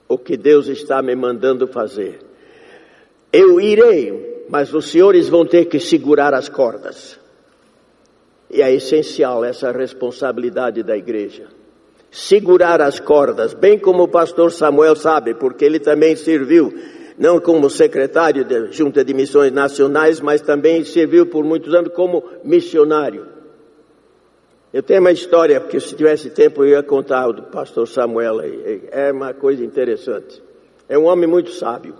o 0.09 0.17
que 0.17 0.35
Deus 0.35 0.67
está 0.67 1.03
me 1.03 1.15
mandando 1.15 1.69
fazer. 1.69 2.21
Eu 3.31 3.61
irei, 3.61 4.47
mas 4.49 4.73
os 4.73 4.91
senhores 4.91 5.29
vão 5.29 5.45
ter 5.45 5.67
que 5.67 5.79
segurar 5.79 6.33
as 6.33 6.49
cordas. 6.49 7.21
E 8.51 8.63
é 8.63 8.75
essencial 8.75 9.45
essa 9.45 9.71
responsabilidade 9.73 10.83
da 10.83 10.97
igreja. 10.97 11.58
Segurar 12.11 12.81
as 12.81 12.99
cordas, 12.99 13.53
bem 13.53 13.79
como 13.79 14.05
o 14.05 14.09
pastor 14.09 14.51
Samuel 14.51 14.97
sabe, 14.97 15.35
porque 15.35 15.65
ele 15.65 15.79
também 15.79 16.17
serviu, 16.17 16.73
não 17.19 17.39
como 17.39 17.69
secretário 17.69 18.45
da 18.45 18.67
Junta 18.71 19.05
de 19.05 19.13
Missões 19.13 19.53
Nacionais, 19.53 20.21
mas 20.21 20.41
também 20.41 20.85
serviu 20.85 21.27
por 21.27 21.45
muitos 21.45 21.75
anos 21.75 21.93
como 21.93 22.25
missionário. 22.43 23.27
Eu 24.73 24.83
tenho 24.83 25.01
uma 25.01 25.13
história, 25.13 25.61
porque 25.61 25.81
se 25.81 25.95
tivesse 25.97 26.31
tempo 26.31 26.63
eu 26.63 26.71
ia 26.71 26.83
contar 26.83 27.31
do 27.33 27.45
pastor 27.45 27.89
Samuel. 27.89 28.41
É 28.91 29.11
uma 29.11 29.33
coisa 29.33 29.65
interessante. 29.65 30.43
É 30.89 30.99
um 30.99 31.07
homem 31.07 31.29
muito 31.29 31.51
sábio. 31.51 31.95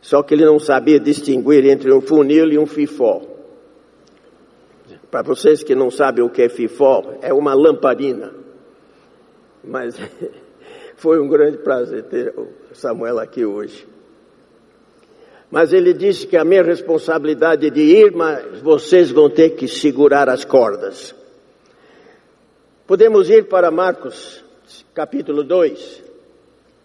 Só 0.00 0.22
que 0.22 0.34
ele 0.34 0.44
não 0.44 0.58
sabia 0.58 1.00
distinguir 1.00 1.64
entre 1.66 1.92
um 1.92 2.00
funil 2.00 2.48
e 2.52 2.58
um 2.58 2.66
fifó. 2.66 3.22
Para 5.10 5.22
vocês 5.22 5.62
que 5.62 5.74
não 5.74 5.90
sabem 5.90 6.24
o 6.24 6.30
que 6.30 6.42
é 6.42 6.48
fifó, 6.48 7.02
é 7.22 7.32
uma 7.32 7.54
lamparina. 7.54 8.32
Mas 9.64 9.96
foi 10.96 11.20
um 11.20 11.28
grande 11.28 11.58
prazer 11.58 12.04
ter 12.04 12.34
o 12.36 12.48
Samuel 12.72 13.18
aqui 13.18 13.44
hoje. 13.44 13.86
Mas 15.50 15.72
ele 15.72 15.94
disse 15.94 16.26
que 16.26 16.36
a 16.36 16.44
minha 16.44 16.62
responsabilidade 16.62 17.66
é 17.66 17.70
de 17.70 17.80
ir, 17.80 18.12
mas 18.12 18.60
vocês 18.60 19.10
vão 19.10 19.30
ter 19.30 19.50
que 19.50 19.66
segurar 19.66 20.28
as 20.28 20.44
cordas. 20.44 21.14
Podemos 22.86 23.30
ir 23.30 23.48
para 23.48 23.70
Marcos, 23.70 24.44
capítulo 24.94 25.42
2, 25.42 26.04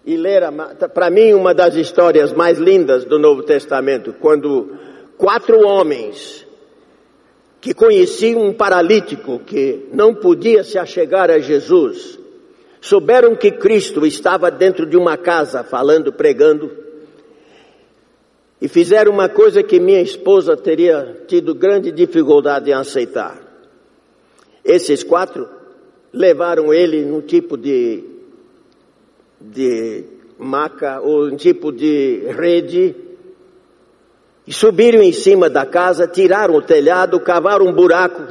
e 0.06 0.18
ler, 0.18 0.44
para 0.94 1.10
mim, 1.10 1.34
uma 1.34 1.54
das 1.54 1.76
histórias 1.76 2.34
mais 2.34 2.58
lindas 2.58 3.06
do 3.06 3.18
Novo 3.18 3.44
Testamento, 3.44 4.14
quando 4.14 4.78
quatro 5.18 5.66
homens 5.66 6.46
que 7.64 7.74
conheciam 7.74 8.42
um 8.42 8.54
paralítico 8.54 9.40
que 9.40 9.86
não 9.94 10.14
podia 10.14 10.66
se 10.66 10.78
achegar 10.78 11.32
a 11.32 11.40
Jesus, 11.40 12.20
souberam 12.82 13.38
que 13.38 13.52
Cristo 13.52 14.06
estava 14.06 14.52
dentro 14.52 14.86
de 14.86 14.98
uma 14.98 15.16
casa 15.16 15.64
falando, 15.64 16.12
pregando, 16.12 16.70
e 18.62 18.68
fizeram 18.68 19.14
uma 19.14 19.30
coisa 19.30 19.64
que 19.64 19.80
minha 19.80 20.02
esposa 20.02 20.58
teria 20.58 21.24
tido 21.26 21.56
grande 21.56 21.90
dificuldade 21.90 22.70
em 22.70 22.74
aceitar. 22.74 23.42
Esses 24.66 25.02
quatro 25.02 25.48
levaram 26.12 26.74
ele 26.74 27.06
num 27.06 27.22
tipo 27.22 27.56
de, 27.56 28.04
de 29.40 30.04
maca 30.38 31.00
ou 31.00 31.28
um 31.28 31.38
tipo 31.38 31.72
de 31.72 32.26
rede 32.28 32.94
e 34.46 34.54
subiram 34.54 35.02
em 35.02 35.14
cima 35.14 35.50
da 35.50 35.66
casa, 35.66 36.08
tiraram 36.08 36.56
o 36.56 36.62
telhado, 36.62 37.20
cavaram 37.20 37.66
um 37.66 37.74
buraco 37.74 38.22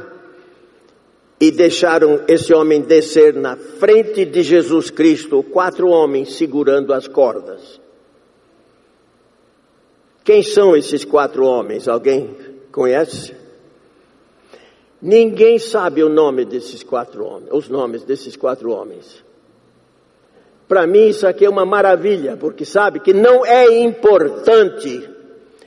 e 1.39 1.51
deixaram 1.51 2.21
esse 2.27 2.53
homem 2.53 2.81
descer 2.81 3.33
na 3.33 3.57
frente 3.57 4.23
de 4.23 4.43
Jesus 4.43 4.89
Cristo, 4.89 5.43
quatro 5.43 5.89
homens 5.89 6.35
segurando 6.35 6.93
as 6.93 7.07
cordas. 7.07 7.81
Quem 10.23 10.41
são 10.41 10.75
esses 10.75 11.03
quatro 11.03 11.45
homens? 11.45 11.87
Alguém 11.87 12.35
conhece? 12.71 13.35
Ninguém 15.01 15.59
sabe 15.59 16.01
o 16.01 16.07
nome 16.07 16.45
desses 16.45 16.81
quatro 16.81 17.25
homens, 17.25 17.49
os 17.51 17.67
nomes 17.67 18.03
desses 18.03 18.37
quatro 18.37 18.71
homens. 18.71 19.21
Para 20.65 20.87
mim 20.87 21.09
isso 21.09 21.27
aqui 21.27 21.43
é 21.43 21.49
uma 21.49 21.65
maravilha, 21.65 22.37
porque 22.37 22.63
sabe 22.63 23.01
que 23.01 23.13
não 23.13 23.45
é 23.45 23.79
importante 23.81 25.12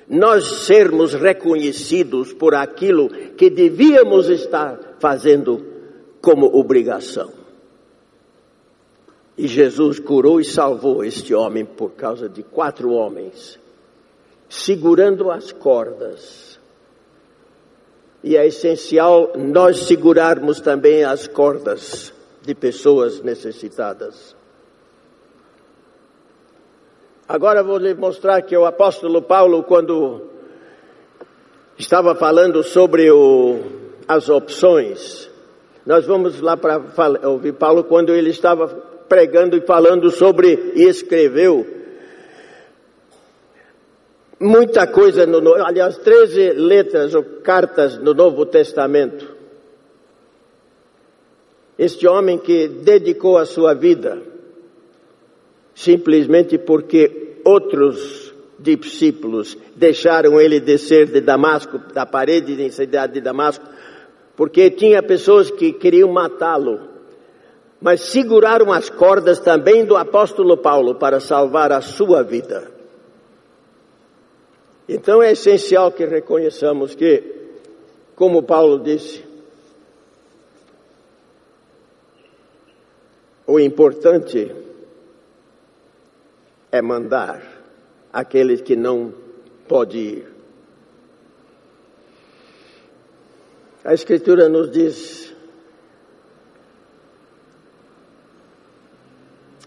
nós 0.09 0.67
sermos 0.67 1.15
reconhecidos 1.15 2.33
por 2.33 2.55
aquilo 2.55 3.09
que 3.37 3.51
devíamos 3.51 4.29
estar 4.29 4.97
fazendo 5.01 5.65
como 6.21 6.47
obrigação. 6.47 7.33
E 9.37 9.49
Jesus 9.49 9.99
curou 9.99 10.41
e 10.41 10.45
salvou 10.45 11.05
este 11.05 11.35
homem 11.35 11.65
por 11.65 11.91
causa 11.91 12.29
de 12.29 12.43
quatro 12.43 12.91
homens, 12.93 13.59
segurando 14.49 15.31
as 15.31 15.53
cordas. 15.53 16.59
E 18.23 18.37
é 18.37 18.47
essencial 18.47 19.33
nós 19.37 19.87
segurarmos 19.87 20.61
também 20.61 21.05
as 21.05 21.27
cordas 21.27 22.15
de 22.43 22.55
pessoas 22.55 23.21
necessitadas. 23.21 24.36
Agora 27.29 27.61
vou 27.61 27.79
lhe 27.79 27.93
mostrar 27.93 28.41
que 28.43 28.57
o 28.57 28.65
apóstolo 28.65 29.21
Paulo, 29.21 29.65
quando 29.65 30.31
estava 31.77 32.15
falando 32.15 32.63
sobre 32.63 33.11
o, 33.11 33.59
as 34.07 34.29
opções, 34.29 35.29
nós 35.85 36.07
vamos 36.07 36.41
lá 36.41 36.57
para 36.57 36.81
ouvir 37.29 37.55
Paulo 37.55 37.83
quando 37.83 38.15
ele 38.15 38.31
estava 38.31 38.69
pregando 39.09 39.57
e 39.57 39.61
falando 39.61 40.09
sobre 40.13 40.73
e 40.77 40.85
escreveu 40.85 41.67
muita 44.39 44.87
coisa 44.87 45.27
no 45.27 45.55
aliás 45.65 45.97
13 45.99 46.53
letras 46.53 47.13
ou 47.13 47.25
cartas 47.43 47.99
no 47.99 48.15
Novo 48.15 48.47
Testamento. 48.47 49.35
Este 51.77 52.07
homem 52.07 52.39
que 52.39 52.69
dedicou 52.69 53.37
a 53.37 53.45
sua 53.45 53.75
vida 53.75 54.36
simplesmente 55.77 56.57
porque 56.57 57.37
outros 57.45 58.35
discípulos 58.59 59.59
deixaram 59.77 60.41
ele 60.41 60.59
descer 60.59 61.07
de 61.07 61.21
Damasco, 61.21 61.79
da 61.93 62.07
parede 62.07 62.57
da 62.57 62.71
cidade 62.71 63.13
de 63.13 63.21
Damasco, 63.21 63.65
porque 64.35 64.71
tinha 64.71 65.03
pessoas 65.03 65.51
que 65.51 65.75
queriam 65.75 66.11
matá-lo, 66.11 66.81
mas 67.79 68.01
seguraram 68.01 68.73
as 68.73 68.89
cordas 68.89 69.39
também 69.39 69.85
do 69.85 69.97
apóstolo 69.97 70.57
Paulo 70.57 70.95
para 70.95 71.21
salvar 71.21 71.71
a 71.71 71.83
sua 71.83 72.23
vida. 72.23 72.73
Então 74.89 75.23
é 75.23 75.33
essencial 75.33 75.93
que 75.93 76.07
reconheçamos 76.07 76.95
que, 76.95 77.23
como 78.15 78.43
Paulo 78.43 78.83
disse, 78.83 79.23
o 83.47 83.61
importante 83.61 84.65
é 86.77 86.83
mandar 86.83 87.43
aqueles 88.13 88.61
que 88.61 88.77
não 88.77 89.13
podem 89.69 90.01
ir. 90.01 90.27
A 93.85 93.95
Escritura 93.95 94.49
nos 94.49 94.71
diz: 94.71 95.35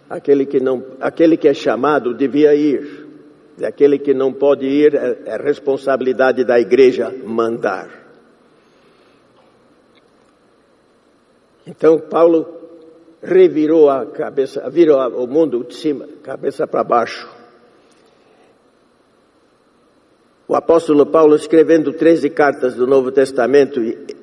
aquele 0.09 0.45
que, 0.45 0.59
não, 0.59 0.83
aquele 0.99 1.37
que 1.37 1.47
é 1.47 1.53
chamado 1.53 2.13
devia 2.13 2.53
ir, 2.53 3.07
e 3.57 3.65
aquele 3.65 3.97
que 3.97 4.13
não 4.13 4.33
pode 4.33 4.65
ir 4.65 4.95
é, 4.95 5.21
é 5.25 5.37
responsabilidade 5.37 6.43
da 6.43 6.59
igreja 6.59 7.13
mandar. 7.23 7.89
Então, 11.65 11.99
Paulo 11.99 12.58
revirou 13.21 13.89
a 13.89 14.05
cabeça, 14.05 14.69
virou 14.69 14.99
o 15.23 15.27
mundo 15.27 15.63
de 15.63 15.75
cima, 15.75 16.07
cabeça 16.23 16.65
para 16.65 16.83
baixo. 16.83 17.27
O 20.47 20.55
apóstolo 20.55 21.05
Paulo 21.05 21.35
escrevendo 21.35 21.93
13 21.93 22.29
cartas 22.31 22.73
do 22.73 22.87
Novo 22.87 23.11
Testamento, 23.11 23.79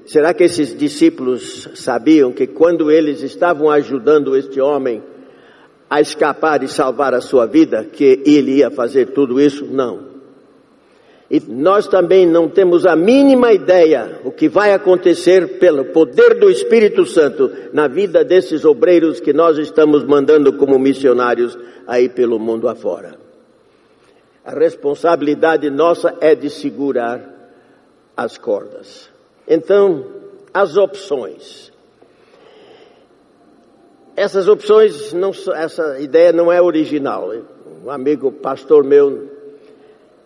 será 0.07 0.35
que 0.35 0.43
esses 0.43 0.77
discípulos 0.77 1.69
sabiam 1.77 2.33
que 2.33 2.49
quando 2.49 2.91
eles 2.91 3.23
estavam 3.23 3.71
ajudando 3.71 4.37
este 4.37 4.61
homem 4.61 5.03
a 5.89 6.01
escapar 6.01 6.65
e 6.65 6.69
salvar 6.69 7.15
a 7.15 7.21
sua 7.21 7.47
vida, 7.47 7.85
que 7.85 8.23
ele 8.27 8.57
ia 8.57 8.73
fazer 8.73 9.13
tudo 9.13 9.41
isso? 9.41 9.67
Não. 9.67 10.16
E 11.29 11.41
nós 11.41 11.89
também 11.89 12.25
não 12.25 12.49
temos 12.49 12.87
a 12.87 12.95
mínima 12.95 13.53
ideia 13.53 14.21
o 14.25 14.31
que 14.31 14.49
vai 14.49 14.73
acontecer 14.73 15.59
pelo 15.59 15.87
poder 15.87 16.39
do 16.39 16.49
Espírito 16.49 17.05
Santo 17.05 17.51
na 17.73 17.89
vida 17.89 18.25
desses 18.25 18.65
obreiros 18.65 19.19
que 19.19 19.33
nós 19.33 19.59
estamos 19.59 20.05
mandando 20.05 20.53
como 20.53 20.79
missionários 20.79 21.59
aí 21.87 22.09
pelo 22.09 22.39
mundo 22.39 22.69
afora. 22.69 23.17
A 24.45 24.53
responsabilidade 24.53 25.69
nossa 25.69 26.15
é 26.21 26.33
de 26.37 26.49
segurar 26.49 27.21
as 28.17 28.39
cordas. 28.39 29.11
Então, 29.49 30.07
as 30.55 30.77
opções. 30.77 31.73
essas 34.15 34.47
opções, 34.49 35.13
não, 35.13 35.31
essa 35.55 35.99
ideia 35.99 36.33
não 36.33 36.51
é 36.53 36.63
original. 36.63 37.33
Um 37.85 37.91
amigo 37.91 38.31
pastor 38.31 38.85
meu 38.85 39.29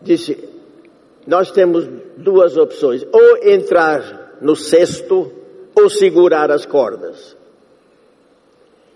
disse: 0.03 0.50
nós 1.27 1.51
temos 1.51 1.87
duas 2.17 2.57
opções, 2.57 3.07
ou 3.13 3.37
entrar 3.43 4.39
no 4.41 4.57
cesto 4.57 5.31
ou 5.75 5.89
segurar 5.89 6.51
as 6.51 6.67
cordas. 6.67 7.37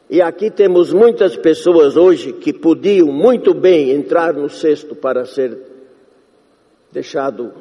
E 0.09 0.21
aqui 0.21 0.51
temos 0.51 0.93
muitas 0.93 1.37
pessoas 1.37 1.97
hoje 1.97 2.33
que 2.33 2.53
podiam 2.53 3.09
muito 3.09 3.55
bem 3.55 3.91
entrar 3.91 4.35
no 4.35 4.49
cesto 4.51 4.95
para 4.95 5.25
ser 5.25 5.57
deixado 6.93 7.53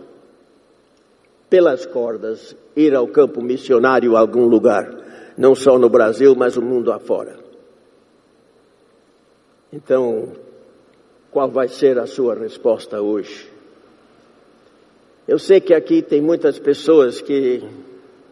pelas 1.49 1.85
cordas, 1.85 2.55
ir 2.75 2.95
ao 2.95 3.07
campo 3.07 3.41
missionário 3.41 4.15
a 4.15 4.19
algum 4.19 4.45
lugar 4.45 5.03
não 5.37 5.55
só 5.55 5.77
no 5.77 5.89
Brasil, 5.89 6.35
mas 6.35 6.55
no 6.55 6.61
mundo 6.61 6.91
afora. 6.91 7.37
Então, 9.71 10.33
qual 11.31 11.49
vai 11.49 11.67
ser 11.67 11.97
a 11.97 12.05
sua 12.05 12.35
resposta 12.35 13.01
hoje? 13.01 13.51
Eu 15.25 15.39
sei 15.39 15.61
que 15.61 15.73
aqui 15.73 16.01
tem 16.01 16.21
muitas 16.21 16.59
pessoas 16.59 17.21
que, 17.21 17.63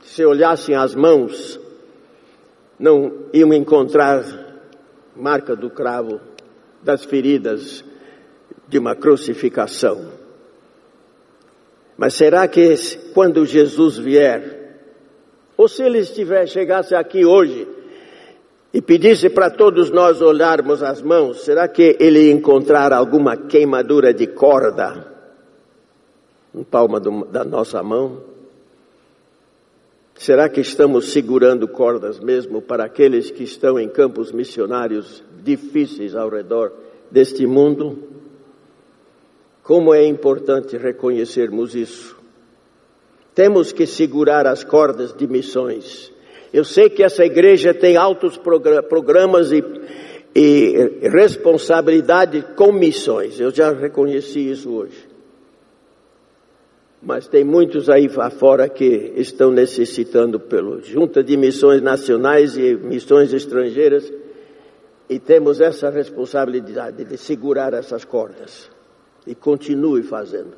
se 0.02 0.26
olhassem 0.26 0.76
as 0.76 0.94
mãos, 0.94 1.58
não 2.78 3.28
iam 3.32 3.54
encontrar 3.54 4.26
marca 5.16 5.56
do 5.56 5.70
cravo, 5.70 6.20
das 6.84 7.06
feridas 7.06 7.86
de 8.68 8.78
uma 8.78 8.94
crucificação. 8.94 10.12
Mas 11.98 12.14
será 12.14 12.46
que 12.48 12.76
quando 13.14 13.46
Jesus 13.46 13.98
vier, 13.98 14.80
ou 15.56 15.70
se 15.70 15.84
ele 15.84 16.00
estiver, 16.00 16.46
chegasse 16.46 16.94
aqui 16.94 17.24
hoje 17.24 17.68
e 18.74 18.82
pedisse 18.82 19.30
para 19.30 19.50
todos 19.50 19.90
nós 19.92 20.22
olharmos 20.22 20.84
as 20.84 21.02
mãos, 21.02 21.46
será 21.46 21.70
que 21.70 21.96
ele 22.02 22.32
encontrar 22.32 22.92
alguma 22.92 23.38
queimadura 23.38 24.14
de 24.14 24.28
corda 24.28 25.11
no 26.54 26.64
palma 26.66 27.00
do, 27.00 27.26
da 27.26 27.44
nossa 27.44 27.82
mão? 27.82 28.32
Será 30.16 30.48
que 30.48 30.62
estamos 30.62 31.12
segurando 31.12 31.68
cordas 31.68 32.20
mesmo 32.20 32.62
para 32.62 32.84
aqueles 32.84 33.32
que 33.32 33.44
estão 33.44 33.80
em 33.80 33.90
campos 33.90 34.32
missionários 34.32 35.24
difíceis 35.44 36.16
ao 36.16 36.30
redor 36.30 36.72
deste 37.10 37.48
mundo? 37.48 37.98
Como 39.64 39.94
é 39.94 40.06
importante 40.06 40.78
reconhecermos 40.78 41.74
isso. 41.74 42.16
Temos 43.34 43.72
que 43.72 43.88
segurar 43.88 44.46
as 44.46 44.64
cordas 44.64 45.12
de 45.14 45.26
missões. 45.26 46.12
Eu 46.54 46.66
sei 46.66 46.90
que 46.90 47.02
essa 47.02 47.26
igreja 47.26 47.74
tem 47.74 47.96
altos 47.96 48.38
programas 48.38 49.52
e, 49.52 49.64
e 50.36 51.00
responsabilidade 51.10 52.46
com 52.56 52.72
missões. 52.72 53.40
Eu 53.40 53.50
já 53.52 53.72
reconheci 53.72 54.52
isso 54.52 54.70
hoje. 54.72 55.11
Mas 57.02 57.28
tem 57.28 57.44
muitos 57.44 57.90
aí 57.90 58.08
fora 58.10 58.70
que 58.70 59.14
estão 59.16 59.52
necessitando 59.52 60.40
pelo 60.40 60.82
junta 60.82 61.24
de 61.24 61.36
missões 61.36 61.82
nacionais 61.82 62.56
e 62.56 62.76
missões 62.76 63.34
estrangeiras 63.34 64.12
e 65.10 65.20
temos 65.20 65.60
essa 65.60 65.90
responsabilidade 65.90 67.04
de 67.04 67.18
segurar 67.18 67.74
essas 67.74 68.06
cordas 68.06 68.70
e 69.26 69.34
continue 69.34 70.04
fazendo. 70.04 70.54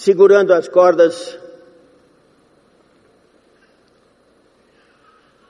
segurando 0.00 0.54
as 0.54 0.66
cordas. 0.66 1.38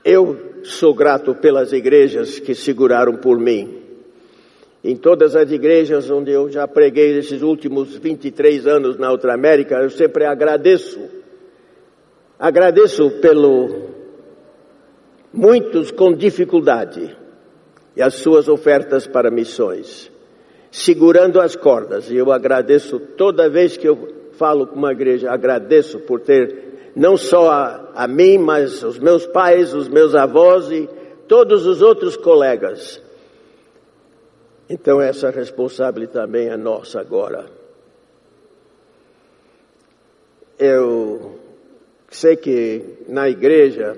Eu 0.03 0.61
sou 0.63 0.93
grato 0.93 1.33
pelas 1.35 1.71
igrejas 1.71 2.37
que 2.37 2.53
seguraram 2.53 3.15
por 3.15 3.39
mim. 3.39 3.80
Em 4.83 4.95
todas 4.95 5.35
as 5.35 5.51
igrejas 5.51 6.09
onde 6.09 6.31
eu 6.31 6.49
já 6.49 6.67
preguei 6.67 7.17
esses 7.17 7.43
últimos 7.43 7.95
23 7.95 8.65
anos 8.65 8.97
na 8.97 9.11
Outra 9.11 9.33
América, 9.33 9.75
eu 9.75 9.91
sempre 9.91 10.25
agradeço. 10.25 10.99
Agradeço 12.39 13.11
pelo 13.21 13.91
muitos 15.31 15.91
com 15.91 16.11
dificuldade 16.11 17.15
e 17.95 18.01
as 18.01 18.15
suas 18.15 18.47
ofertas 18.47 19.05
para 19.05 19.29
missões, 19.29 20.11
segurando 20.71 21.39
as 21.39 21.55
cordas. 21.55 22.09
E 22.09 22.17
eu 22.17 22.31
agradeço 22.31 22.99
toda 22.99 23.49
vez 23.49 23.77
que 23.77 23.87
eu 23.87 24.07
falo 24.31 24.65
com 24.65 24.75
uma 24.75 24.91
igreja, 24.91 25.29
agradeço 25.29 25.99
por 25.99 26.21
ter 26.21 26.91
não 26.95 27.15
só 27.15 27.51
a, 27.51 27.91
a 27.93 28.07
mim, 28.07 28.39
mas 28.39 28.81
os 28.81 28.97
meus 28.97 29.27
pais, 29.27 29.75
os 29.75 29.87
meus 29.87 30.15
avós 30.15 30.71
e 30.71 30.89
todos 31.27 31.67
os 31.67 31.83
outros 31.83 32.17
colegas. 32.17 32.99
Então 34.73 35.01
essa 35.01 35.29
responsabilidade 35.29 36.13
também 36.13 36.47
é 36.47 36.55
nossa 36.55 37.01
agora. 37.01 37.45
Eu 40.57 41.39
sei 42.09 42.35
que 42.37 42.97
na 43.07 43.27
igreja, 43.27 43.95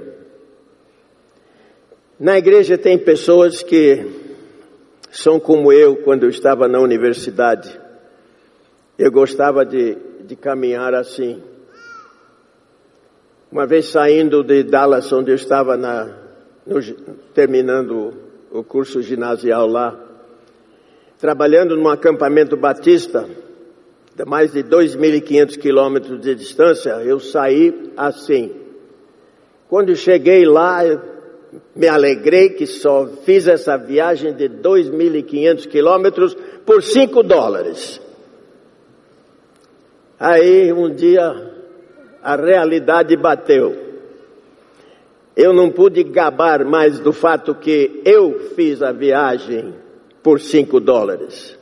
na 2.20 2.38
igreja 2.38 2.78
tem 2.78 2.98
pessoas 2.98 3.62
que 3.62 4.06
são 5.12 5.40
como 5.40 5.72
eu 5.72 5.98
quando 5.98 6.24
eu 6.24 6.30
estava 6.30 6.68
na 6.68 6.80
universidade. 6.80 7.80
Eu 8.98 9.12
gostava 9.12 9.64
de 9.64 9.96
de 10.24 10.36
caminhar 10.36 10.94
assim. 10.94 11.42
Uma 13.52 13.68
vez 13.68 13.90
saindo 13.90 14.44
de 14.44 14.64
Dallas, 14.64 15.12
onde 15.12 15.32
eu 15.32 15.36
estava 15.36 15.78
na, 15.78 16.18
no, 16.66 16.82
terminando 17.34 18.14
o 18.52 18.64
curso 18.64 19.02
ginasial 19.02 19.68
lá, 19.68 20.00
trabalhando 21.24 21.78
num 21.78 21.88
acampamento 21.88 22.58
batista, 22.58 23.26
de 24.14 24.26
mais 24.26 24.52
de 24.52 24.62
2.500 24.62 25.58
quilômetros 25.58 26.20
de 26.20 26.36
distância, 26.36 26.90
eu 27.02 27.18
saí 27.18 27.94
assim. 27.96 28.52
Quando 29.70 29.96
cheguei 29.96 30.44
lá, 30.44 30.82
me 31.74 31.88
alegrei 31.88 32.50
que 32.50 32.68
só 32.68 33.08
fiz 33.24 33.48
essa 33.48 33.78
viagem 33.78 34.34
de 34.34 34.50
2.500 34.50 35.66
quilômetros 35.66 36.36
por 36.66 36.84
5 36.84 37.24
dólares. 37.24 38.02
Aí 40.20 40.74
um 40.74 40.94
dia 40.94 41.54
a 42.22 42.36
realidade 42.36 43.16
bateu. 43.16 43.74
Eu 45.38 45.54
não 45.54 45.72
pude 45.72 46.04
gabar 46.04 46.66
mais 46.66 47.00
do 47.00 47.14
fato 47.14 47.56
que 47.56 48.02
eu 48.04 48.52
fiz 48.58 48.82
a 48.82 48.92
viagem 48.92 49.83
por 50.24 50.40
cinco 50.40 50.80
dólares. 50.80 51.58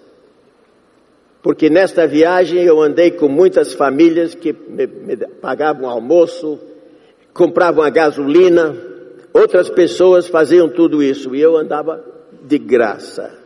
Porque 1.42 1.70
nesta 1.70 2.06
viagem 2.06 2.64
eu 2.64 2.80
andei 2.80 3.12
com 3.12 3.28
muitas 3.28 3.74
famílias 3.74 4.36
que 4.36 4.54
me, 4.54 4.86
me 4.86 5.18
pagavam 5.42 5.90
almoço, 5.90 6.60
compravam 7.34 7.84
a 7.84 7.90
gasolina, 7.90 8.76
outras 9.34 9.68
pessoas 9.68 10.28
faziam 10.28 10.70
tudo 10.70 11.02
isso 11.02 11.36
e 11.36 11.42
eu 11.42 11.58
andava 11.58 12.06
de 12.44 12.60
graça. 12.60 13.40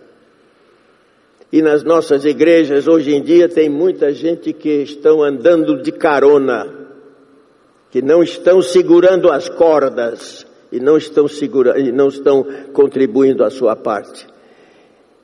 E 1.51 1.62
nas 1.62 1.84
nossas 1.84 2.25
igrejas 2.25 2.86
hoje 2.86 3.15
em 3.15 3.23
dia 3.23 3.47
tem 3.47 3.69
muita 3.69 4.12
gente 4.12 4.51
que 4.51 4.84
estão 4.84 5.23
andando 5.23 5.82
de 5.82 5.91
carona, 5.93 6.67
que 7.89 8.01
não 8.01 8.21
estão 8.21 8.62
segurando 8.62 9.32
as 9.32 9.47
cordas 9.47 10.45
e 10.69 10.82
não 10.82 10.97
estão 10.97 11.30
segurando 11.30 11.80
e 11.80 11.93
não 11.93 12.10
estão 12.10 12.45
contribuindo 12.73 13.41
a 13.41 13.49
sua 13.49 13.73
parte. 13.73 14.35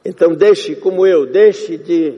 Então 0.03 0.33
deixe 0.33 0.75
como 0.75 1.05
eu, 1.05 1.25
deixe 1.25 1.77
de 1.77 2.13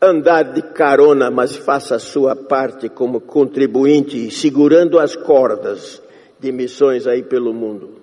andar 0.00 0.52
de 0.52 0.62
carona, 0.62 1.30
mas 1.30 1.56
faça 1.56 1.96
a 1.96 1.98
sua 1.98 2.36
parte 2.36 2.88
como 2.88 3.20
contribuinte, 3.20 4.30
segurando 4.30 4.98
as 4.98 5.16
cordas 5.16 6.02
de 6.38 6.52
missões 6.52 7.06
aí 7.06 7.22
pelo 7.22 7.52
mundo. 7.52 8.02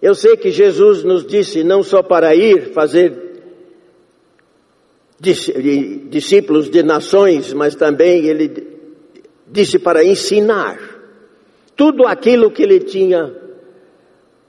Eu 0.00 0.14
sei 0.14 0.36
que 0.36 0.50
Jesus 0.50 1.02
nos 1.02 1.26
disse 1.26 1.64
não 1.64 1.82
só 1.82 2.02
para 2.02 2.34
ir 2.34 2.72
fazer 2.72 3.30
discípulos 5.18 6.70
de 6.70 6.82
nações, 6.82 7.52
mas 7.52 7.74
também 7.74 8.26
ele 8.26 8.78
disse 9.46 9.78
para 9.78 10.04
ensinar 10.04 10.78
tudo 11.76 12.06
aquilo 12.06 12.50
que 12.50 12.62
ele 12.62 12.80
tinha 12.80 13.34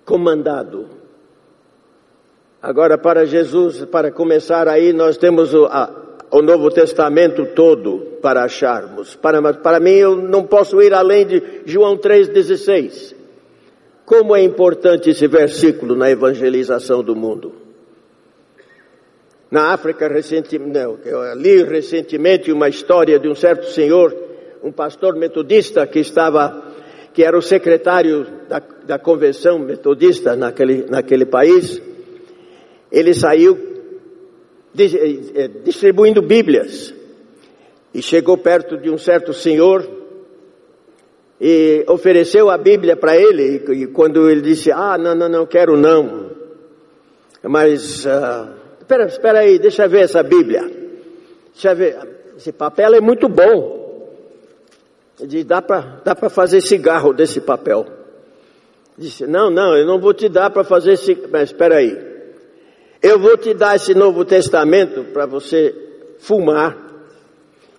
comandado. 0.06 1.01
Agora, 2.62 2.95
para 2.97 3.26
Jesus, 3.26 3.86
para 3.86 4.12
começar 4.12 4.67
aí, 4.67 4.93
nós 4.93 5.17
temos 5.17 5.52
o, 5.54 5.65
a, 5.65 5.89
o 6.30 6.43
Novo 6.43 6.69
Testamento 6.69 7.47
todo 7.56 8.19
para 8.21 8.43
acharmos. 8.43 9.15
Para, 9.15 9.54
para 9.54 9.80
mim, 9.80 9.95
eu 9.95 10.15
não 10.15 10.43
posso 10.43 10.80
ir 10.80 10.93
além 10.93 11.26
de 11.26 11.41
João 11.65 11.97
3,16. 11.97 13.15
Como 14.06 14.36
é 14.36 14.43
importante 14.43 15.10
esse 15.10 15.28
versículo 15.28 15.95
na 15.95 16.12
evangelização 16.12 17.02
do 17.02 17.15
mundo. 17.15 17.54
Na 19.50 19.74
África, 19.74 20.08
recentemente, 20.08 20.71
não, 20.71 21.00
eu 21.04 21.34
li 21.34 21.63
recentemente 21.63 22.52
uma 22.52 22.69
história 22.69 23.19
de 23.19 23.28
um 23.28 23.36
certo 23.36 23.65
senhor, 23.71 24.15
um 24.63 24.71
pastor 24.71 25.15
metodista 25.15 25.86
que 25.88 26.00
estava 26.00 26.71
que 27.13 27.24
era 27.24 27.38
o 27.38 27.41
secretário 27.41 28.26
da, 28.47 28.62
da 28.86 28.97
convenção 28.97 29.60
metodista 29.60 30.36
naquele, 30.36 30.86
naquele 30.89 31.26
país, 31.26 31.82
ele 32.92 33.14
saiu 33.14 33.58
eh, 34.78 35.48
distribuindo 35.64 36.22
Bíblias 36.22 36.94
e 37.94 38.02
chegou 38.02 38.38
perto 38.38 38.78
de 38.78 38.90
um 38.90 38.98
certo 38.98 39.34
senhor 39.34 39.88
e 41.40 41.84
ofereceu 41.88 42.50
a 42.50 42.58
Bíblia 42.58 42.96
para 42.96 43.18
ele. 43.18 43.64
E 43.74 43.88
quando 43.88 44.30
ele 44.30 44.42
disse: 44.42 44.72
Ah, 44.72 44.98
não, 44.98 45.16
não, 45.16 45.28
não 45.28 45.46
quero 45.46 45.76
não, 45.76 46.32
mas 47.44 48.06
uh, 48.06 48.54
espera, 48.80 49.06
espera 49.06 49.40
aí, 49.40 49.58
deixa 49.58 49.86
eu 49.86 49.90
ver 49.90 50.04
essa 50.04 50.22
Bíblia. 50.22 50.62
Deixa 51.52 51.72
eu 51.72 51.76
ver, 51.76 51.98
esse 52.38 52.52
papel 52.52 52.94
é 52.94 53.02
muito 53.02 53.28
bom. 53.28 53.82
Ele 55.20 55.28
disse, 55.28 55.44
dá 55.44 55.62
para 55.62 56.02
dá 56.04 56.16
fazer 56.30 56.62
cigarro 56.62 57.14
desse 57.14 57.42
papel. 57.42 57.86
Disse, 58.98 59.26
não, 59.26 59.50
não, 59.50 59.76
eu 59.76 59.86
não 59.86 60.00
vou 60.00 60.14
te 60.14 60.30
dar 60.30 60.50
para 60.50 60.64
fazer 60.64 60.94
esse, 60.94 61.18
mas 61.32 61.50
espera 61.50 61.78
aí. 61.78 62.11
Eu 63.02 63.18
vou 63.18 63.36
te 63.36 63.54
dar 63.54 63.76
esse 63.76 63.96
Novo 63.96 64.24
Testamento 64.24 65.06
para 65.06 65.26
você 65.26 65.74
fumar. 66.20 66.78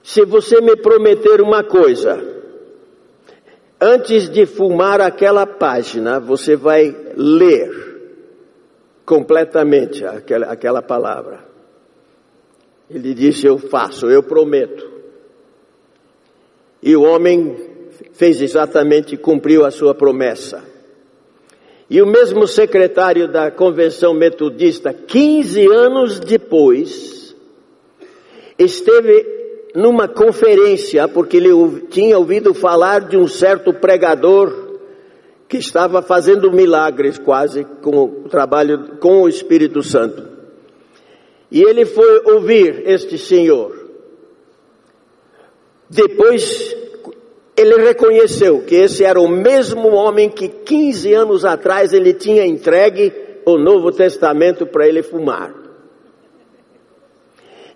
Se 0.02 0.24
você 0.24 0.60
me 0.60 0.76
prometer 0.76 1.40
uma 1.40 1.62
coisa, 1.62 2.20
antes 3.80 4.28
de 4.28 4.46
fumar 4.46 5.00
aquela 5.00 5.46
página, 5.46 6.18
você 6.18 6.56
vai 6.56 6.94
ler 7.16 7.70
completamente 9.06 10.04
aquela, 10.04 10.46
aquela 10.46 10.82
palavra. 10.82 11.44
Ele 12.90 13.14
disse: 13.14 13.46
Eu 13.46 13.58
faço, 13.58 14.10
eu 14.10 14.24
prometo. 14.24 14.90
E 16.82 16.96
o 16.96 17.02
homem 17.02 17.56
fez 18.12 18.40
exatamente, 18.42 19.16
cumpriu 19.16 19.64
a 19.64 19.70
sua 19.70 19.94
promessa. 19.94 20.71
E 21.92 22.00
o 22.00 22.06
mesmo 22.06 22.48
secretário 22.48 23.28
da 23.28 23.50
convenção 23.50 24.14
metodista, 24.14 24.94
15 24.94 25.66
anos 25.66 26.18
depois, 26.18 27.36
esteve 28.58 29.26
numa 29.74 30.08
conferência, 30.08 31.06
porque 31.06 31.36
ele 31.36 31.50
tinha 31.90 32.16
ouvido 32.16 32.54
falar 32.54 33.00
de 33.00 33.18
um 33.18 33.28
certo 33.28 33.74
pregador 33.74 34.78
que 35.46 35.58
estava 35.58 36.00
fazendo 36.00 36.50
milagres 36.50 37.18
quase 37.18 37.62
com 37.82 38.04
o 38.04 38.26
trabalho 38.26 38.96
com 38.98 39.24
o 39.24 39.28
Espírito 39.28 39.82
Santo. 39.82 40.26
E 41.50 41.60
ele 41.62 41.84
foi 41.84 42.22
ouvir 42.24 42.84
este 42.86 43.18
senhor. 43.18 43.90
Depois 45.90 46.74
ele 47.56 47.76
reconheceu 47.82 48.62
que 48.62 48.74
esse 48.74 49.04
era 49.04 49.20
o 49.20 49.28
mesmo 49.28 49.88
homem 49.88 50.30
que 50.30 50.48
15 50.48 51.12
anos 51.12 51.44
atrás 51.44 51.92
ele 51.92 52.14
tinha 52.14 52.46
entregue 52.46 53.12
o 53.44 53.58
Novo 53.58 53.92
Testamento 53.92 54.66
para 54.66 54.88
ele 54.88 55.02
fumar. 55.02 55.54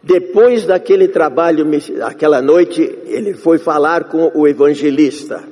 Depois 0.03 0.65
daquele 0.65 1.09
trabalho, 1.09 1.67
aquela 2.03 2.41
noite, 2.41 2.81
ele 3.07 3.35
foi 3.35 3.59
falar 3.59 4.05
com 4.05 4.31
o 4.35 4.47
evangelista. 4.47 5.43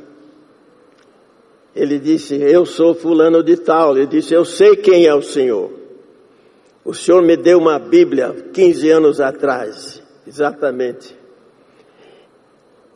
Ele 1.74 1.98
disse: 1.98 2.36
Eu 2.36 2.64
sou 2.64 2.94
fulano 2.94 3.42
de 3.42 3.56
tal. 3.56 3.96
Ele 3.96 4.06
disse: 4.06 4.32
Eu 4.32 4.44
sei 4.44 4.76
quem 4.76 5.06
é 5.06 5.14
o 5.14 5.22
Senhor. 5.22 5.72
O 6.84 6.94
Senhor 6.94 7.20
me 7.20 7.36
deu 7.36 7.58
uma 7.58 7.80
Bíblia 7.80 8.32
15 8.52 8.90
anos 8.90 9.20
atrás. 9.20 10.00
Exatamente. 10.24 11.23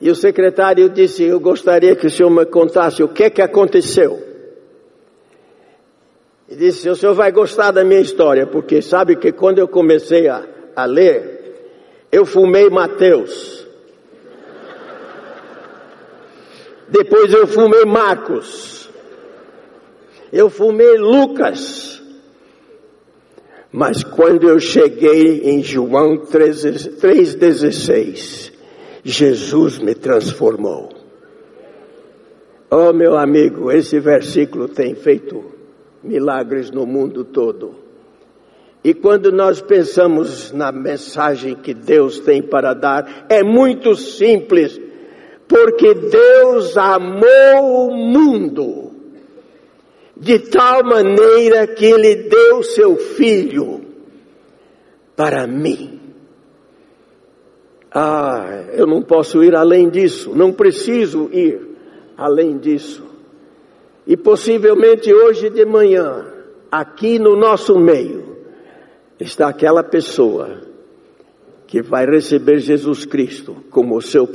E 0.00 0.10
o 0.10 0.14
secretário 0.14 0.88
disse: 0.88 1.24
Eu 1.24 1.40
gostaria 1.40 1.96
que 1.96 2.06
o 2.06 2.10
senhor 2.10 2.30
me 2.30 2.46
contasse 2.46 3.02
o 3.02 3.08
que 3.08 3.24
é 3.24 3.30
que 3.30 3.42
aconteceu. 3.42 4.22
E 6.48 6.54
disse: 6.54 6.88
O 6.88 6.96
senhor 6.96 7.14
vai 7.14 7.32
gostar 7.32 7.72
da 7.72 7.84
minha 7.84 8.00
história, 8.00 8.46
porque 8.46 8.80
sabe 8.80 9.16
que 9.16 9.32
quando 9.32 9.58
eu 9.58 9.68
comecei 9.68 10.28
a, 10.28 10.46
a 10.76 10.84
ler, 10.84 11.38
eu 12.12 12.24
fumei 12.24 12.70
Mateus. 12.70 13.66
Depois 16.88 17.32
eu 17.32 17.46
fumei 17.46 17.84
Marcos. 17.84 18.88
Eu 20.32 20.48
fumei 20.48 20.96
Lucas. 20.96 22.02
Mas 23.70 24.02
quando 24.02 24.48
eu 24.48 24.58
cheguei 24.58 25.42
em 25.42 25.62
João 25.62 26.16
3,16, 26.16 28.57
Jesus 29.10 29.78
me 29.78 29.94
transformou. 29.94 30.90
Oh, 32.70 32.92
meu 32.92 33.16
amigo, 33.16 33.72
esse 33.72 33.98
versículo 33.98 34.68
tem 34.68 34.94
feito 34.94 35.42
milagres 36.04 36.70
no 36.70 36.84
mundo 36.84 37.24
todo. 37.24 37.74
E 38.84 38.92
quando 38.92 39.32
nós 39.32 39.62
pensamos 39.62 40.52
na 40.52 40.70
mensagem 40.70 41.54
que 41.54 41.72
Deus 41.72 42.20
tem 42.20 42.42
para 42.42 42.74
dar, 42.74 43.26
é 43.30 43.42
muito 43.42 43.94
simples 43.94 44.78
porque 45.48 45.94
Deus 45.94 46.76
amou 46.76 47.88
o 47.88 47.96
mundo 47.96 48.92
de 50.14 50.38
tal 50.38 50.84
maneira 50.84 51.66
que 51.66 51.86
Ele 51.86 52.28
deu 52.28 52.62
seu 52.62 52.96
Filho 52.96 53.80
para 55.16 55.46
mim. 55.46 55.97
Ah, 58.00 58.66
eu 58.74 58.86
não 58.86 59.02
posso 59.02 59.42
ir 59.42 59.56
além 59.56 59.90
disso, 59.90 60.30
não 60.32 60.52
preciso 60.52 61.28
ir 61.32 61.60
além 62.16 62.56
disso. 62.56 63.02
E 64.06 64.16
possivelmente 64.16 65.12
hoje 65.12 65.50
de 65.50 65.64
manhã, 65.64 66.32
aqui 66.70 67.18
no 67.18 67.34
nosso 67.34 67.76
meio, 67.76 68.36
está 69.18 69.48
aquela 69.48 69.82
pessoa 69.82 70.60
que 71.66 71.82
vai 71.82 72.06
receber 72.06 72.58
Jesus 72.60 73.04
Cristo 73.04 73.56
como 73.68 74.00
seu 74.00 74.28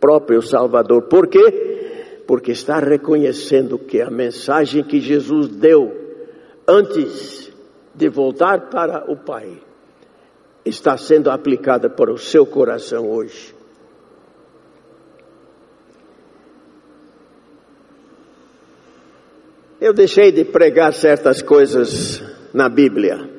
próprio 0.00 0.42
Salvador. 0.42 1.02
Por 1.02 1.28
quê? 1.28 2.24
Porque 2.26 2.50
está 2.50 2.80
reconhecendo 2.80 3.78
que 3.78 4.00
a 4.02 4.10
mensagem 4.10 4.82
que 4.82 4.98
Jesus 4.98 5.46
deu 5.46 5.94
antes 6.66 7.52
de 7.94 8.08
voltar 8.08 8.68
para 8.68 9.08
o 9.08 9.16
Pai 9.16 9.67
está 10.68 10.96
sendo 10.96 11.30
aplicada 11.30 11.88
para 11.88 12.12
o 12.12 12.18
seu 12.18 12.46
coração 12.46 13.10
hoje. 13.10 13.54
Eu 19.80 19.92
deixei 19.92 20.32
de 20.32 20.44
pregar 20.44 20.92
certas 20.92 21.40
coisas 21.40 22.22
na 22.52 22.68
Bíblia. 22.68 23.30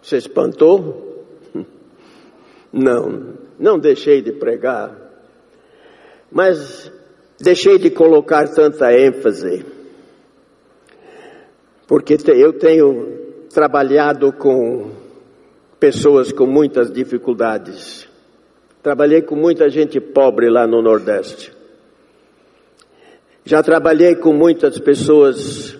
Você 0.00 0.18
espantou? 0.18 1.26
Não, 2.72 3.34
não 3.58 3.78
deixei 3.78 4.20
de 4.20 4.32
pregar, 4.32 4.96
mas 6.30 6.90
deixei 7.40 7.78
de 7.78 7.88
colocar 7.90 8.48
tanta 8.48 8.92
ênfase, 8.92 9.64
porque 11.86 12.16
eu 12.28 12.52
tenho 12.52 13.23
trabalhado 13.54 14.32
com 14.32 14.90
pessoas 15.78 16.32
com 16.32 16.44
muitas 16.44 16.92
dificuldades. 16.92 18.08
Trabalhei 18.82 19.22
com 19.22 19.36
muita 19.36 19.70
gente 19.70 20.00
pobre 20.00 20.50
lá 20.50 20.66
no 20.66 20.82
Nordeste. 20.82 21.52
Já 23.44 23.62
trabalhei 23.62 24.16
com 24.16 24.32
muitas 24.32 24.78
pessoas 24.80 25.78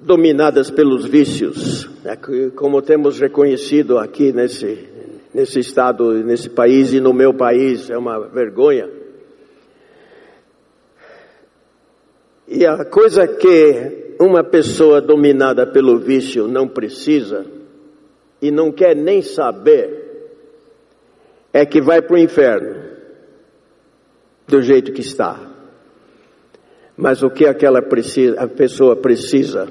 dominadas 0.00 0.70
pelos 0.70 1.04
vícios, 1.04 1.90
né, 2.02 2.16
como 2.56 2.80
temos 2.80 3.20
reconhecido 3.20 3.98
aqui 3.98 4.32
nesse, 4.32 4.88
nesse 5.34 5.58
estado, 5.58 6.14
nesse 6.24 6.48
país 6.48 6.94
e 6.94 7.00
no 7.00 7.12
meu 7.12 7.34
país, 7.34 7.90
é 7.90 7.98
uma 7.98 8.26
vergonha. 8.28 8.97
E 12.48 12.64
a 12.64 12.82
coisa 12.86 13.28
que 13.28 14.14
uma 14.18 14.42
pessoa 14.42 15.02
dominada 15.02 15.66
pelo 15.66 15.98
vício 15.98 16.48
não 16.48 16.66
precisa 16.66 17.44
e 18.40 18.50
não 18.50 18.72
quer 18.72 18.96
nem 18.96 19.20
saber 19.20 20.08
é 21.52 21.66
que 21.66 21.80
vai 21.80 22.00
para 22.00 22.14
o 22.14 22.18
inferno 22.18 22.88
do 24.46 24.62
jeito 24.62 24.92
que 24.92 25.02
está. 25.02 25.38
Mas 26.96 27.22
o 27.22 27.28
que 27.28 27.46
aquela 27.46 27.82
precisa, 27.82 28.40
a 28.40 28.48
pessoa 28.48 28.96
precisa 28.96 29.68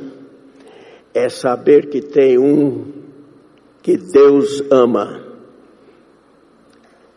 é 1.14 1.30
saber 1.30 1.88
que 1.90 2.00
tem 2.00 2.38
um 2.38 2.94
que 3.82 3.98
Deus 3.98 4.64
ama. 4.70 5.26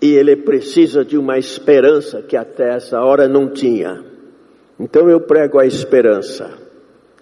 E 0.01 0.15
ele 0.15 0.37
precisa 0.37 1.05
de 1.05 1.19
uma 1.19 1.37
esperança 1.37 2.23
que 2.23 2.35
até 2.35 2.75
essa 2.75 2.99
hora 3.01 3.29
não 3.29 3.53
tinha. 3.53 4.10
Então 4.81 5.11
eu 5.11 5.21
prego 5.21 5.59
a 5.59 5.67
esperança. 5.67 6.59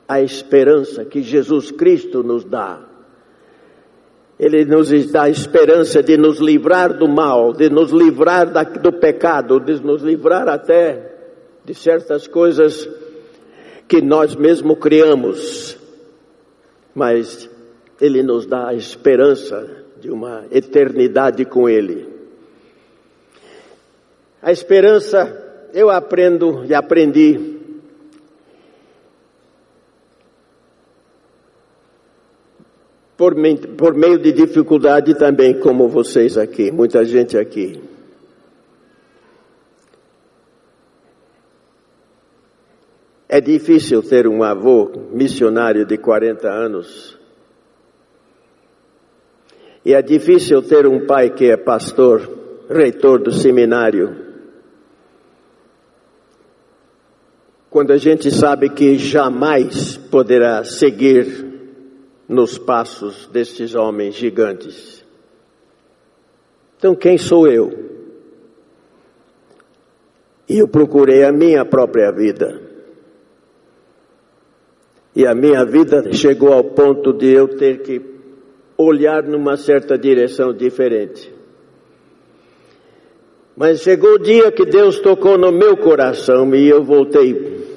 A 0.07 0.23
esperança 0.23 1.05
que 1.05 1.21
Jesus 1.21 1.73
Cristo 1.73 2.23
nos 2.23 2.45
dá. 2.45 2.81
Ele 4.39 4.65
nos 4.65 5.11
dá 5.11 5.25
a 5.25 5.29
esperança 5.29 6.01
de 6.01 6.17
nos 6.17 6.39
livrar 6.39 6.97
do 6.97 7.09
mal, 7.09 7.53
de 7.53 7.69
nos 7.69 7.91
livrar 7.91 8.47
do 8.81 8.93
pecado, 8.93 9.59
de 9.59 9.83
nos 9.83 10.03
livrar 10.03 10.49
até 10.49 11.17
de 11.65 11.75
certas 11.75 12.29
coisas 12.29 12.89
que 13.89 14.01
nós 14.01 14.37
mesmos 14.37 14.79
criamos. 14.79 15.77
Mas 16.95 17.51
Ele 18.01 18.23
nos 18.23 18.47
dá 18.47 18.69
a 18.69 18.75
esperança 18.75 19.85
de 20.01 20.09
uma 20.09 20.45
eternidade 20.53 21.45
com 21.45 21.69
Ele. 21.69 22.07
A 24.41 24.53
esperança, 24.53 25.48
eu 25.73 25.91
aprendo 25.91 26.65
e 26.65 26.75
aprendi 26.75 27.59
por, 33.17 33.35
por 33.77 33.95
meio 33.95 34.19
de 34.19 34.33
dificuldade 34.33 35.15
também, 35.19 35.59
como 35.59 35.89
vocês 35.89 36.39
aqui, 36.39 36.71
muita 36.71 37.05
gente 37.05 37.37
aqui. 37.37 37.83
É 43.29 43.41
difícil 43.41 44.03
ter 44.03 44.27
um 44.27 44.43
avô 44.43 44.91
missionário 45.13 45.85
de 45.85 45.99
40 45.99 46.49
anos. 46.49 47.19
E 49.85 49.93
é 49.93 50.01
difícil 50.01 50.63
ter 50.63 50.87
um 50.87 51.07
pai 51.07 51.31
que 51.31 51.51
é 51.51 51.57
pastor, 51.57 52.23
reitor 52.71 53.23
do 53.23 53.33
seminário. 53.33 54.28
Quando 57.79 57.93
a 57.93 57.97
gente 57.97 58.29
sabe 58.33 58.71
que 58.71 58.99
jamais 58.99 59.97
poderá 59.97 60.65
seguir 60.65 61.47
nos 62.29 62.59
passos 62.59 63.29
destes 63.29 63.77
homens 63.77 64.17
gigantes. 64.17 65.05
Então, 66.77 66.97
quem 66.97 67.17
sou 67.17 67.47
eu? 67.47 67.71
E 70.49 70.59
eu 70.59 70.67
procurei 70.67 71.23
a 71.23 71.31
minha 71.31 71.65
própria 71.65 72.11
vida. 72.11 72.61
E 75.15 75.25
a 75.25 75.33
minha 75.33 75.65
vida 75.65 76.13
chegou 76.13 76.53
ao 76.53 76.65
ponto 76.65 77.13
de 77.13 77.29
eu 77.29 77.47
ter 77.47 77.83
que 77.83 78.03
olhar 78.77 79.23
numa 79.23 79.57
certa 79.57 79.97
direção 79.97 80.53
diferente. 80.53 81.33
Mas 83.57 83.83
chegou 83.83 84.15
o 84.15 84.19
dia 84.19 84.51
que 84.51 84.65
Deus 84.65 84.99
tocou 84.99 85.39
no 85.39 85.53
meu 85.53 85.77
coração 85.77 86.53
e 86.57 86.69
eu 86.69 86.83
voltei. 86.83 87.68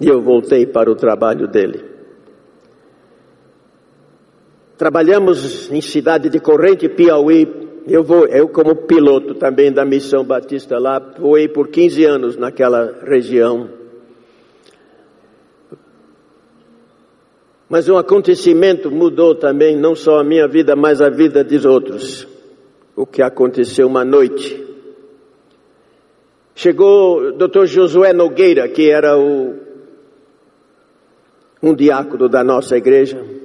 E 0.00 0.08
eu 0.08 0.22
voltei 0.22 0.66
para 0.66 0.90
o 0.90 0.94
trabalho 0.94 1.48
dele. 1.48 1.84
Trabalhamos 4.76 5.70
em 5.72 5.80
cidade 5.80 6.28
de 6.28 6.38
Corrente, 6.38 6.88
Piauí. 6.88 7.68
Eu 7.88 8.04
vou, 8.04 8.26
eu 8.26 8.48
como 8.48 8.76
piloto 8.76 9.34
também 9.34 9.72
da 9.72 9.84
Missão 9.84 10.22
Batista 10.22 10.78
lá, 10.78 11.00
voei 11.18 11.48
por 11.48 11.68
15 11.68 12.04
anos 12.04 12.36
naquela 12.36 13.00
região. 13.04 13.70
Mas 17.68 17.88
um 17.88 17.98
acontecimento 17.98 18.90
mudou 18.90 19.34
também 19.34 19.76
não 19.76 19.96
só 19.96 20.20
a 20.20 20.24
minha 20.24 20.46
vida, 20.46 20.76
mas 20.76 21.02
a 21.02 21.10
vida 21.10 21.42
dos 21.42 21.64
outros. 21.64 22.26
O 22.94 23.04
que 23.04 23.20
aconteceu 23.20 23.86
uma 23.86 24.04
noite. 24.04 24.64
Chegou 26.54 27.20
o 27.20 27.32
Dr. 27.32 27.66
Josué 27.66 28.12
Nogueira, 28.12 28.68
que 28.68 28.90
era 28.90 29.18
o 29.18 29.67
um 31.62 31.74
diácono 31.74 32.28
da 32.28 32.44
nossa 32.44 32.76
igreja 32.76 33.38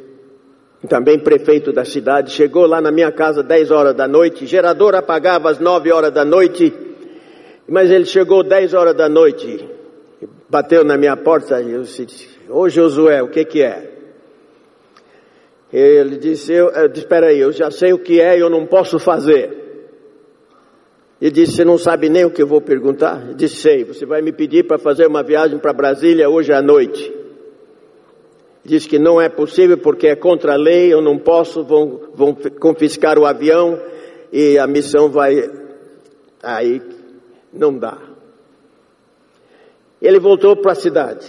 também 0.87 1.17
prefeito 1.17 1.71
da 1.71 1.85
cidade, 1.85 2.31
chegou 2.31 2.65
lá 2.65 2.81
na 2.81 2.91
minha 2.91 3.11
casa 3.11 3.41
10 3.41 3.71
horas 3.71 3.95
da 3.95 4.07
noite, 4.07 4.45
gerador 4.45 4.95
apagava 4.95 5.49
às 5.49 5.59
9 5.59 5.91
horas 5.91 6.11
da 6.11 6.25
noite, 6.25 6.73
mas 7.67 7.89
ele 7.89 8.05
chegou 8.05 8.43
10 8.43 8.73
horas 8.73 8.95
da 8.95 9.07
noite, 9.07 9.65
bateu 10.49 10.83
na 10.83 10.97
minha 10.97 11.15
porta 11.15 11.61
e 11.61 11.71
eu 11.71 11.81
disse, 11.83 12.29
ô 12.49 12.67
Josué, 12.67 13.21
o 13.21 13.29
que 13.29 13.45
que 13.45 13.61
é? 13.61 13.91
Ele 15.71 16.17
disse, 16.17 16.53
eu, 16.53 16.69
eu 16.69 16.87
disse, 16.87 17.01
espera 17.01 17.27
aí, 17.27 17.39
eu 17.39 17.51
já 17.51 17.71
sei 17.71 17.93
o 17.93 17.99
que 17.99 18.19
é 18.19 18.37
e 18.37 18.41
eu 18.41 18.49
não 18.49 18.65
posso 18.65 18.99
fazer. 18.99 19.61
Ele 21.19 21.31
disse, 21.31 21.53
você 21.53 21.65
não 21.65 21.77
sabe 21.77 22.09
nem 22.09 22.25
o 22.25 22.29
que 22.29 22.43
eu 22.43 22.47
vou 22.47 22.61
perguntar? 22.61 23.29
Eu 23.29 23.33
disse, 23.33 23.55
sei, 23.55 23.83
você 23.85 24.05
vai 24.05 24.21
me 24.21 24.33
pedir 24.33 24.67
para 24.67 24.77
fazer 24.77 25.07
uma 25.07 25.23
viagem 25.23 25.57
para 25.57 25.71
Brasília 25.71 26.29
hoje 26.29 26.51
à 26.51 26.61
noite 26.61 27.22
diz 28.63 28.87
que 28.87 28.97
não 28.97 29.19
é 29.19 29.27
possível 29.29 29.77
porque 29.77 30.07
é 30.07 30.15
contra 30.15 30.53
a 30.53 30.57
lei, 30.57 30.93
eu 30.93 31.01
não 31.01 31.17
posso, 31.17 31.63
vão, 31.63 31.99
vão 32.13 32.35
confiscar 32.59 33.19
o 33.19 33.25
avião 33.25 33.79
e 34.31 34.57
a 34.57 34.65
missão 34.65 35.09
vai. 35.09 35.49
Aí 36.41 36.81
não 37.51 37.77
dá. 37.77 37.97
Ele 40.01 40.19
voltou 40.19 40.55
para 40.55 40.73
a 40.73 40.75
cidade. 40.75 41.25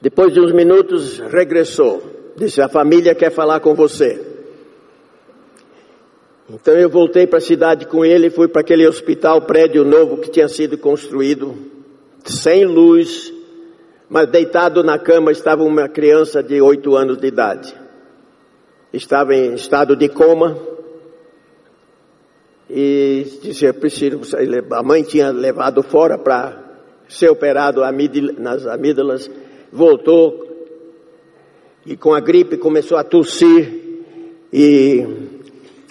Depois 0.00 0.32
de 0.32 0.40
uns 0.40 0.52
minutos, 0.52 1.18
regressou. 1.18 2.02
Disse: 2.36 2.60
A 2.60 2.68
família 2.68 3.14
quer 3.14 3.30
falar 3.30 3.60
com 3.60 3.74
você. 3.74 4.34
Então 6.50 6.74
eu 6.74 6.90
voltei 6.90 7.26
para 7.26 7.38
a 7.38 7.42
cidade 7.42 7.86
com 7.86 8.04
ele, 8.04 8.28
fui 8.28 8.48
para 8.48 8.60
aquele 8.60 8.86
hospital, 8.86 9.42
prédio 9.42 9.82
novo 9.82 10.18
que 10.18 10.30
tinha 10.30 10.46
sido 10.46 10.76
construído, 10.76 11.54
sem 12.22 12.66
luz, 12.66 13.32
mas 14.08 14.28
deitado 14.28 14.82
na 14.82 14.98
cama 14.98 15.32
estava 15.32 15.62
uma 15.62 15.88
criança 15.88 16.42
de 16.42 16.60
oito 16.60 16.96
anos 16.96 17.18
de 17.18 17.26
idade. 17.26 17.74
Estava 18.92 19.34
em 19.34 19.54
estado 19.54 19.96
de 19.96 20.08
coma. 20.08 20.56
E 22.68 23.26
disse, 23.42 23.70
preciso, 23.72 24.20
a 24.72 24.82
mãe 24.82 25.02
tinha 25.02 25.30
levado 25.30 25.82
fora 25.82 26.16
para 26.16 26.62
ser 27.08 27.28
operado 27.28 27.82
nas 28.38 28.66
amígdalas, 28.66 29.30
voltou 29.70 30.44
e 31.84 31.96
com 31.96 32.14
a 32.14 32.20
gripe 32.20 32.56
começou 32.56 32.96
a 32.96 33.04
tossir 33.04 33.84
e 34.50 35.06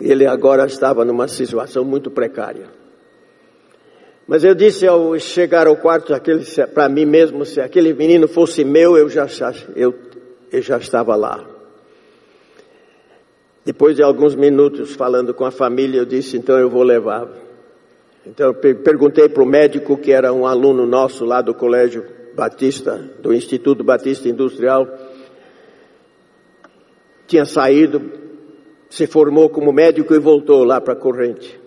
ele 0.01 0.25
agora 0.25 0.65
estava 0.65 1.05
numa 1.05 1.27
situação 1.27 1.83
muito 1.85 2.09
precária. 2.09 2.82
Mas 4.27 4.43
eu 4.43 4.55
disse 4.55 4.87
ao 4.87 5.19
chegar 5.19 5.67
ao 5.67 5.75
quarto 5.75 6.13
para 6.73 6.87
mim 6.87 7.05
mesmo, 7.05 7.45
se 7.45 7.59
aquele 7.59 7.93
menino 7.93 8.27
fosse 8.27 8.63
meu, 8.63 8.97
eu 8.97 9.09
já, 9.09 9.27
eu, 9.75 9.93
eu 10.51 10.61
já 10.61 10.77
estava 10.77 11.15
lá. 11.15 11.45
Depois 13.65 13.95
de 13.95 14.03
alguns 14.03 14.35
minutos 14.35 14.93
falando 14.93 15.33
com 15.33 15.45
a 15.45 15.51
família, 15.51 15.99
eu 15.99 16.05
disse, 16.05 16.37
então 16.37 16.57
eu 16.57 16.69
vou 16.69 16.83
levar. 16.83 17.27
Então 18.25 18.47
eu 18.47 18.53
perguntei 18.75 19.27
para 19.27 19.43
o 19.43 19.45
médico, 19.45 19.97
que 19.97 20.11
era 20.11 20.31
um 20.31 20.45
aluno 20.45 20.85
nosso 20.85 21.25
lá 21.25 21.41
do 21.41 21.53
Colégio 21.53 22.05
Batista, 22.33 22.97
do 23.19 23.33
Instituto 23.33 23.83
Batista 23.83 24.29
Industrial, 24.29 24.87
tinha 27.27 27.45
saído, 27.45 28.11
se 28.89 29.07
formou 29.07 29.49
como 29.49 29.73
médico 29.73 30.13
e 30.13 30.19
voltou 30.19 30.63
lá 30.63 30.79
para 30.79 30.93
a 30.93 30.97
corrente. 30.97 31.62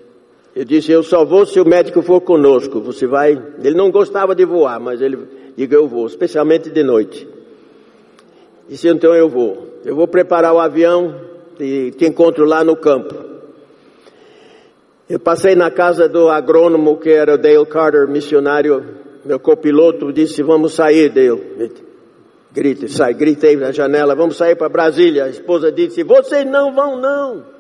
Eu 0.57 0.65
disse, 0.65 0.91
eu 0.91 1.03
só 1.03 1.23
vou 1.23 1.45
se 1.45 1.61
o 1.61 1.69
médico 1.69 2.01
for 2.01 2.19
conosco. 2.23 2.81
Você 2.81 3.07
vai. 3.07 3.33
Ele 3.63 3.77
não 3.77 3.91
gostava 3.91 4.35
de 4.35 4.43
voar, 4.47 4.81
mas 4.81 5.03
ele 5.03 5.19
diga 5.55 5.77
eu 5.77 5.87
vou, 5.87 6.07
especialmente 6.07 6.71
de 6.71 6.83
noite. 6.83 7.29
Disse, 8.67 8.89
então 8.89 9.15
eu 9.15 9.29
vou. 9.29 9.69
Eu 9.85 9.95
vou 9.95 10.09
preparar 10.09 10.55
o 10.55 10.59
avião 10.59 11.15
e 11.61 11.91
te 11.91 12.07
encontro 12.07 12.47
lá 12.47 12.65
no 12.65 12.75
campo. 12.75 13.15
Eu 15.11 15.21
passei 15.21 15.55
na 15.55 15.71
casa 15.71 16.09
do 16.09 16.31
agrônomo 16.31 16.97
que 16.97 17.11
era 17.11 17.37
Dale 17.37 17.67
Carter, 17.67 18.09
missionário, 18.09 18.83
meu 19.27 19.39
copiloto, 19.39 20.11
disse, 20.11 20.43
vamos 20.43 20.73
sair, 20.73 21.11
Dale. 21.11 21.71
Grite, 22.51 22.89
sai, 22.89 23.13
gritei 23.13 23.57
na 23.57 23.73
janela, 23.73 24.15
vamos 24.15 24.39
sair 24.39 24.57
para 24.57 24.71
Brasília. 24.71 25.25
A 25.25 25.29
esposa 25.29 25.71
disse, 25.71 26.03
vocês 26.03 26.47
não 26.47 26.75
vão 26.75 26.99
não. 26.99 27.56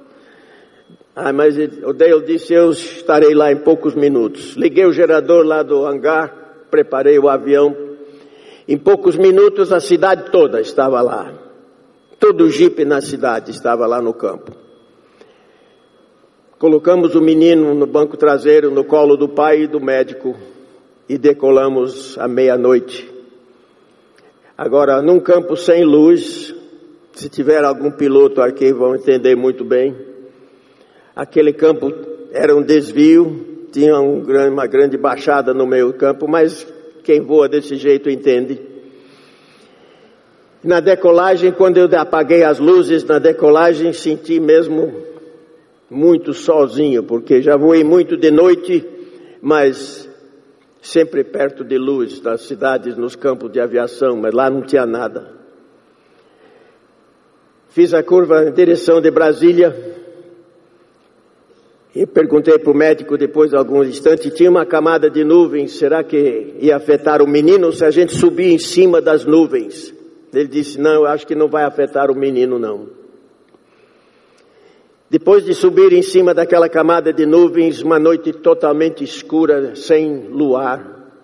Ah, 1.19 1.33
mas 1.33 1.57
o 1.57 1.95
Dale 1.95 2.27
disse, 2.27 2.53
eu 2.53 2.71
estarei 2.73 3.35
lá 3.35 3.51
em 3.51 3.57
poucos 3.57 3.95
minutos. 3.95 4.55
Liguei 4.55 4.85
o 4.85 4.93
gerador 4.93 5.47
lá 5.47 5.63
do 5.63 5.87
hangar, 5.87 6.67
preparei 6.71 7.19
o 7.19 7.27
avião. 7.27 7.75
Em 8.69 8.77
poucos 8.77 9.17
minutos 9.17 9.73
a 9.73 9.81
cidade 9.81 10.31
toda 10.31 10.61
estava 10.61 11.01
lá. 11.01 11.33
Todo 12.21 12.45
o 12.45 12.51
jipe 12.51 12.85
na 12.85 13.01
cidade 13.01 13.51
estava 13.51 13.87
lá 13.87 14.03
no 14.03 14.13
campo. 14.13 14.53
Colocamos 16.59 17.15
o 17.15 17.23
menino 17.23 17.75
no 17.75 17.87
banco 17.87 18.19
traseiro, 18.19 18.71
no 18.71 18.85
colo 18.85 19.17
do 19.17 19.27
pai 19.27 19.63
e 19.63 19.67
do 19.67 19.81
médico 19.81 20.37
e 21.09 21.17
decolamos 21.17 22.19
à 22.19 22.29
meia-noite. 22.29 23.11
Agora, 24.57 25.01
num 25.01 25.19
campo 25.19 25.57
sem 25.57 25.83
luz, 25.83 26.55
se 27.13 27.31
tiver 27.31 27.65
algum 27.65 27.91
piloto 27.91 28.43
aqui, 28.43 28.71
vão 28.71 28.95
entender 28.95 29.35
muito 29.35 29.65
bem. 29.65 30.16
Aquele 31.17 31.55
campo 31.55 31.91
era 32.31 32.55
um 32.55 32.61
desvio, 32.61 33.69
tinha 33.73 33.99
um, 33.99 34.23
uma 34.53 34.67
grande 34.67 34.99
baixada 34.99 35.55
no 35.55 35.67
meio 35.67 35.87
do 35.87 35.95
campo, 35.95 36.29
mas 36.29 36.71
quem 37.03 37.23
voa 37.23 37.49
desse 37.49 37.77
jeito 37.77 38.11
entende. 38.11 38.61
Na 40.63 40.79
decolagem, 40.79 41.53
quando 41.53 41.79
eu 41.79 41.89
apaguei 41.99 42.43
as 42.43 42.59
luzes 42.59 43.03
na 43.05 43.19
decolagem, 43.19 43.95
senti 43.95 44.39
mesmo 44.39 44.93
muito 45.89 46.35
sozinho, 46.35 47.03
porque 47.03 47.41
já 47.41 47.57
voei 47.57 47.83
muito 47.83 48.15
de 48.15 48.31
noite, 48.31 48.85
mas 49.41 50.07
sempre 50.83 51.25
perto 51.25 51.65
de 51.65 51.79
luz, 51.79 52.21
nas 52.21 52.43
cidades, 52.43 52.95
nos 52.95 53.17
campos 53.17 53.51
de 53.51 53.59
aviação, 53.59 54.19
mas 54.19 54.35
lá 54.35 54.51
não 54.51 54.61
tinha 54.61 54.85
nada. 54.85 55.33
Fiz 57.69 57.95
a 57.95 58.03
curva 58.03 58.45
em 58.45 58.53
direção 58.53 59.01
de 59.01 59.11
Brasília, 59.11 59.97
e 61.97 62.05
perguntei 62.05 62.59
para 62.59 62.71
o 62.71 62.77
médico 62.77 63.17
depois 63.17 63.49
de 63.49 63.57
alguns 63.57 63.89
instantes, 63.89 64.31
tinha 64.35 64.51
uma 64.51 64.67
camada 64.67 65.09
de 65.09 65.25
nuvens, 65.25 65.79
será 65.79 66.05
que 66.05 66.55
ia 66.61 66.77
afetar 66.77 67.23
o 67.23 67.27
menino 67.27 67.73
se 67.73 67.83
a 67.87 67.91
gente 67.91 68.15
subir 68.15 68.53
em 68.53 68.59
cima 68.59 69.01
das 69.01 69.25
nuvens? 69.25 69.95
Ele 70.31 70.47
disse, 70.47 70.79
não, 70.79 70.93
eu 70.93 71.07
acho 71.07 71.27
que 71.27 71.35
não 71.35 71.49
vai 71.49 71.65
afetar 71.65 72.11
o 72.11 72.15
menino 72.15 72.59
não. 72.59 72.91
Depois 75.09 75.43
de 75.43 75.55
subir 75.55 75.95
em 75.95 76.03
cima 76.03 76.35
daquela 76.35 76.69
camada 76.69 77.15
de 77.15 77.25
nuvens, 77.25 77.81
uma 77.81 77.99
noite 77.99 78.31
totalmente 78.31 79.03
escura, 79.03 79.75
sem 79.75 80.29
luar, 80.29 81.15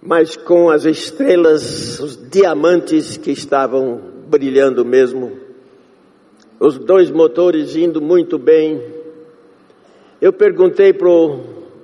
mas 0.00 0.36
com 0.36 0.70
as 0.70 0.84
estrelas, 0.84 1.98
os 1.98 2.30
diamantes 2.30 3.16
que 3.16 3.32
estavam 3.32 4.00
brilhando 4.28 4.84
mesmo, 4.84 5.32
os 6.60 6.78
dois 6.78 7.10
motores 7.10 7.74
indo 7.74 8.00
muito 8.00 8.38
bem, 8.38 9.02
eu 10.24 10.32
perguntei 10.32 10.94
para 10.94 11.06
o 11.06 11.38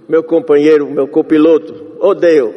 meu 0.09 0.25
companheiro, 0.25 0.91
meu 0.91 1.07
copiloto, 1.07 1.75
Dale, 2.19 2.55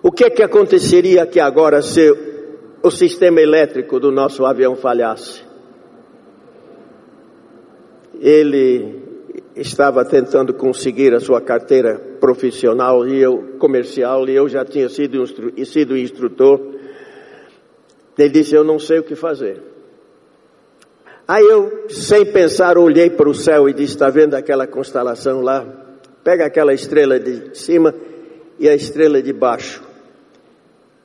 o 0.00 0.12
que 0.12 0.22
é 0.22 0.30
que 0.30 0.44
aconteceria 0.44 1.24
aqui 1.24 1.40
agora 1.40 1.82
se 1.82 2.08
o 2.80 2.88
sistema 2.88 3.40
elétrico 3.40 3.98
do 3.98 4.12
nosso 4.12 4.46
avião 4.46 4.76
falhasse? 4.76 5.42
Ele 8.20 9.02
estava 9.56 10.04
tentando 10.04 10.54
conseguir 10.54 11.12
a 11.14 11.18
sua 11.18 11.40
carteira 11.40 11.98
profissional 12.20 13.08
e 13.08 13.20
eu 13.20 13.56
comercial 13.58 14.28
e 14.28 14.36
eu 14.36 14.48
já 14.48 14.64
tinha 14.64 14.88
sido, 14.88 15.20
instru 15.20 15.52
sido 15.66 15.96
instrutor. 15.96 16.60
Ele 18.16 18.28
disse: 18.28 18.54
Eu 18.54 18.62
não 18.62 18.78
sei 18.78 19.00
o 19.00 19.02
que 19.02 19.16
fazer. 19.16 19.73
Aí 21.26 21.42
eu, 21.42 21.86
sem 21.88 22.26
pensar, 22.26 22.76
olhei 22.76 23.08
para 23.08 23.28
o 23.28 23.34
céu 23.34 23.68
e 23.68 23.72
disse: 23.72 23.94
Está 23.94 24.10
vendo 24.10 24.34
aquela 24.34 24.66
constelação 24.66 25.40
lá? 25.40 25.64
Pega 26.22 26.46
aquela 26.46 26.74
estrela 26.74 27.18
de 27.18 27.56
cima 27.58 27.94
e 28.58 28.68
a 28.68 28.74
estrela 28.74 29.22
de 29.22 29.32
baixo. 29.32 29.82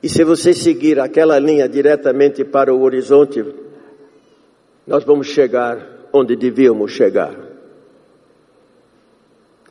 E 0.02 0.08
se 0.08 0.24
você 0.24 0.52
seguir 0.52 0.98
aquela 0.98 1.38
linha 1.38 1.68
diretamente 1.68 2.44
para 2.44 2.74
o 2.74 2.82
horizonte, 2.82 3.44
nós 4.86 5.04
vamos 5.04 5.26
chegar 5.26 6.08
onde 6.12 6.36
devíamos 6.36 6.92
chegar. 6.92 7.34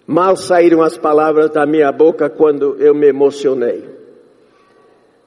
Mal 0.06 0.36
saíram 0.36 0.82
as 0.82 0.97
palavras 0.97 1.52
da 1.52 1.66
minha 1.66 1.91
boca 1.91 2.30
quando 2.30 2.76
eu 2.80 2.95
me 2.95 3.08
emocionei. 3.08 3.88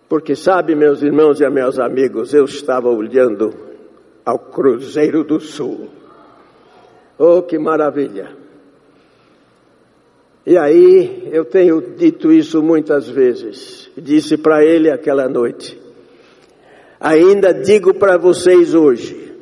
Porque 0.09 0.35
sabe, 0.35 0.75
meus 0.75 1.03
irmãos 1.03 1.41
e 1.41 1.49
meus 1.49 1.79
amigos, 1.79 2.35
eu 2.35 2.45
estava 2.45 2.89
olhando 2.89 3.72
ao 4.25 4.39
Cruzeiro 4.39 5.25
do 5.25 5.41
Sul. 5.41 5.89
Oh, 7.19 7.43
que 7.43 7.59
maravilha! 7.59 8.37
E 10.45 10.59
aí, 10.59 11.29
eu 11.31 11.45
tenho 11.45 11.81
dito 11.81 12.33
isso 12.33 12.63
muitas 12.63 13.09
vezes. 13.09 13.89
Disse 13.97 14.37
para 14.37 14.65
ele 14.65 14.91
aquela 14.91 15.29
noite. 15.29 15.81
Ainda 16.99 17.53
digo 17.53 17.95
para 17.95 18.17
vocês 18.17 18.75
hoje: 18.75 19.33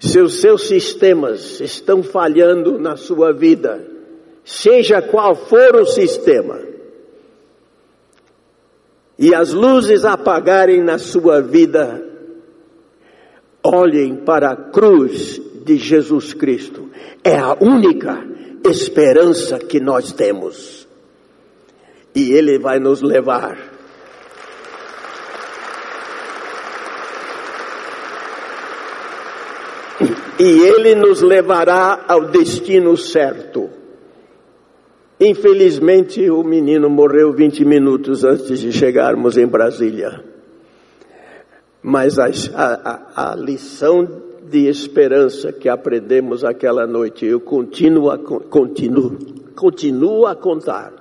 se 0.00 0.18
os 0.18 0.40
seus 0.40 0.66
sistemas 0.66 1.60
estão 1.60 2.02
falhando 2.02 2.78
na 2.78 2.96
sua 2.96 3.32
vida, 3.32 3.86
seja 4.44 5.02
qual 5.02 5.34
for 5.34 5.76
o 5.76 5.84
sistema, 5.84 6.58
e 9.18 9.34
as 9.34 9.52
luzes 9.52 10.04
apagarem 10.06 10.82
na 10.82 10.96
sua 10.96 11.42
vida, 11.42 12.07
olhem 13.64 14.16
para 14.16 14.50
a 14.50 14.56
cruz 14.56 15.40
de 15.64 15.76
Jesus 15.76 16.32
Cristo. 16.34 16.88
É 17.22 17.36
a 17.36 17.56
única 17.60 18.24
esperança 18.64 19.58
que 19.58 19.80
nós 19.80 20.12
temos. 20.12 20.86
E 22.14 22.32
Ele 22.32 22.58
vai 22.58 22.78
nos 22.78 23.02
levar. 23.02 23.58
E 30.38 30.44
Ele 30.44 30.94
nos 30.94 31.20
levará 31.20 32.04
ao 32.06 32.26
destino 32.30 32.96
certo. 32.96 33.68
Infelizmente, 35.20 36.30
o 36.30 36.44
menino 36.44 36.88
morreu 36.88 37.32
20 37.32 37.64
minutos 37.64 38.24
antes 38.24 38.60
de 38.60 38.72
chegarmos 38.72 39.36
em 39.36 39.46
Brasília. 39.46 40.27
Mas 41.82 42.18
a, 42.18 42.26
a, 42.54 43.32
a 43.32 43.34
lição 43.34 44.06
de 44.48 44.66
esperança 44.66 45.52
que 45.52 45.68
aprendemos 45.68 46.44
aquela 46.44 46.86
noite, 46.86 47.26
eu 47.26 47.40
continuo 47.40 48.10
a, 48.10 48.18
continuo, 48.18 49.18
continuo 49.54 50.26
a 50.26 50.34
contar. 50.34 50.92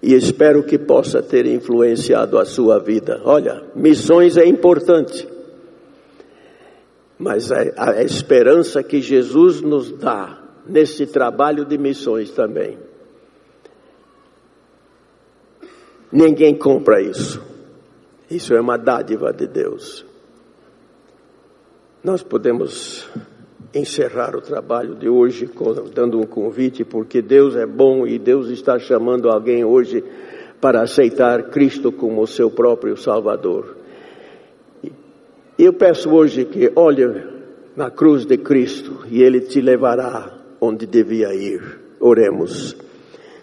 E 0.00 0.14
espero 0.14 0.62
que 0.62 0.78
possa 0.78 1.20
ter 1.20 1.44
influenciado 1.46 2.38
a 2.38 2.44
sua 2.44 2.78
vida. 2.78 3.20
Olha, 3.24 3.64
missões 3.74 4.36
é 4.36 4.46
importante. 4.46 5.28
Mas 7.18 7.50
a, 7.50 7.58
a 7.76 8.02
esperança 8.02 8.82
que 8.82 9.00
Jesus 9.00 9.60
nos 9.60 9.90
dá 9.90 10.40
nesse 10.68 11.06
trabalho 11.06 11.64
de 11.64 11.76
missões 11.76 12.30
também. 12.30 12.78
Ninguém 16.12 16.56
compra 16.56 17.02
isso. 17.02 17.42
Isso 18.30 18.54
é 18.54 18.60
uma 18.60 18.76
dádiva 18.76 19.32
de 19.32 19.46
Deus. 19.46 20.04
Nós 22.02 22.22
podemos 22.22 23.08
encerrar 23.74 24.36
o 24.36 24.40
trabalho 24.40 24.94
de 24.94 25.08
hoje 25.08 25.50
dando 25.94 26.18
um 26.18 26.26
convite, 26.26 26.84
porque 26.84 27.20
Deus 27.20 27.56
é 27.56 27.66
bom 27.66 28.06
e 28.06 28.18
Deus 28.18 28.48
está 28.48 28.78
chamando 28.78 29.28
alguém 29.28 29.64
hoje 29.64 30.04
para 30.60 30.82
aceitar 30.82 31.50
Cristo 31.50 31.92
como 31.92 32.26
seu 32.26 32.50
próprio 32.50 32.96
Salvador. 32.96 33.76
Eu 35.58 35.72
peço 35.72 36.10
hoje 36.10 36.44
que 36.44 36.70
olhe 36.76 37.04
na 37.76 37.90
cruz 37.90 38.24
de 38.24 38.36
Cristo 38.38 39.04
e 39.10 39.22
Ele 39.22 39.40
te 39.40 39.60
levará 39.60 40.32
onde 40.60 40.86
devia 40.86 41.34
ir. 41.34 41.80
Oremos. 42.00 42.76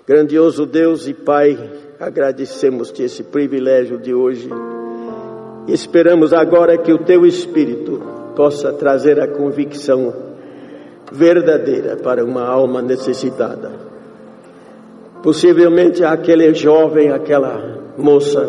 Grandioso 0.08 0.66
Deus 0.66 1.08
e 1.08 1.14
Pai, 1.14 1.58
agradecemos-te 2.00 3.04
esse 3.04 3.24
privilégio 3.24 3.98
de 3.98 4.14
hoje. 4.14 4.50
Esperamos 5.68 6.32
agora 6.32 6.78
que 6.78 6.94
o 6.94 7.00
teu 7.00 7.26
Espírito 7.26 8.00
possa 8.36 8.72
trazer 8.74 9.20
a 9.20 9.28
convicção 9.28 10.14
verdadeira 11.12 11.96
para 11.96 12.24
uma 12.24 12.46
alma 12.46 12.82
necessitada. 12.82 13.72
Possivelmente 15.24 16.04
aquele 16.04 16.54
jovem, 16.54 17.10
aquela 17.10 17.80
moça, 17.98 18.48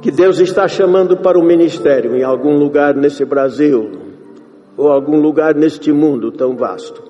que 0.00 0.12
Deus 0.12 0.38
está 0.38 0.68
chamando 0.68 1.16
para 1.16 1.38
o 1.38 1.44
ministério 1.44 2.14
em 2.14 2.22
algum 2.22 2.56
lugar 2.56 2.94
nesse 2.94 3.24
Brasil, 3.24 3.90
ou 4.76 4.88
algum 4.88 5.18
lugar 5.20 5.54
neste 5.54 5.90
mundo 5.90 6.30
tão 6.30 6.54
vasto. 6.54 7.02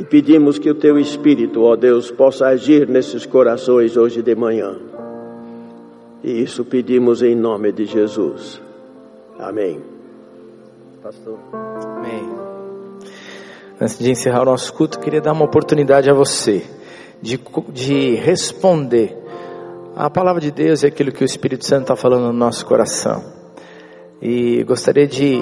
E 0.00 0.04
pedimos 0.04 0.58
que 0.58 0.68
o 0.68 0.74
teu 0.74 0.98
Espírito, 0.98 1.62
ó 1.62 1.76
Deus, 1.76 2.10
possa 2.10 2.46
agir 2.46 2.88
nesses 2.88 3.24
corações 3.24 3.96
hoje 3.96 4.20
de 4.20 4.34
manhã. 4.34 4.74
E 6.24 6.42
isso 6.42 6.64
pedimos 6.64 7.22
em 7.22 7.36
nome 7.36 7.70
de 7.70 7.84
Jesus. 7.84 8.58
Amém. 9.38 9.78
Pastor. 11.02 11.38
Amém. 11.52 12.26
Antes 13.78 13.98
de 13.98 14.10
encerrar 14.10 14.40
o 14.40 14.46
nosso 14.46 14.72
culto, 14.72 14.98
queria 14.98 15.20
dar 15.20 15.32
uma 15.32 15.44
oportunidade 15.44 16.08
a 16.08 16.14
você 16.14 16.64
de, 17.20 17.38
de 17.68 18.14
responder 18.14 19.14
a 19.94 20.08
palavra 20.08 20.40
de 20.40 20.50
Deus 20.50 20.82
e 20.82 20.86
aquilo 20.86 21.12
que 21.12 21.22
o 21.22 21.26
Espírito 21.26 21.66
Santo 21.66 21.82
está 21.82 21.96
falando 21.96 22.24
no 22.24 22.32
nosso 22.32 22.64
coração. 22.64 23.22
E 24.22 24.64
gostaria 24.64 25.06
de 25.06 25.38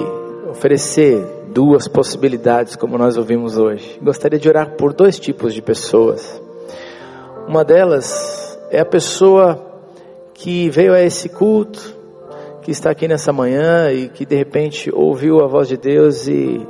oferecer 0.49 1.25
duas 1.53 1.87
possibilidades, 1.87 2.75
como 2.75 2.97
nós 2.97 3.15
ouvimos 3.15 3.57
hoje. 3.57 3.97
Gostaria 4.03 4.37
de 4.37 4.49
orar 4.49 4.75
por 4.75 4.91
dois 4.91 5.17
tipos 5.17 5.53
de 5.53 5.61
pessoas. 5.61 6.41
Uma 7.47 7.63
delas 7.63 8.59
é 8.69 8.81
a 8.81 8.85
pessoa 8.85 9.72
que 10.33 10.69
veio 10.69 10.93
a 10.93 11.01
esse 11.01 11.29
culto, 11.29 11.95
que 12.61 12.71
está 12.71 12.89
aqui 12.89 13.07
nessa 13.07 13.31
manhã 13.31 13.91
e 13.91 14.09
que 14.09 14.25
de 14.25 14.35
repente 14.35 14.89
ouviu 14.93 15.41
a 15.41 15.47
voz 15.47 15.67
de 15.67 15.77
Deus 15.77 16.27
e, 16.27 16.65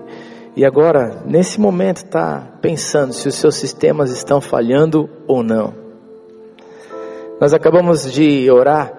e 0.55 0.65
agora, 0.65 1.23
nesse 1.25 1.59
momento, 1.59 1.97
está 1.97 2.57
pensando 2.61 3.13
se 3.13 3.27
os 3.27 3.35
seus 3.35 3.55
sistemas 3.55 4.11
estão 4.11 4.41
falhando 4.41 5.09
ou 5.27 5.43
não. 5.43 5.73
Nós 7.39 7.53
acabamos 7.53 8.11
de 8.11 8.49
orar 8.49 8.93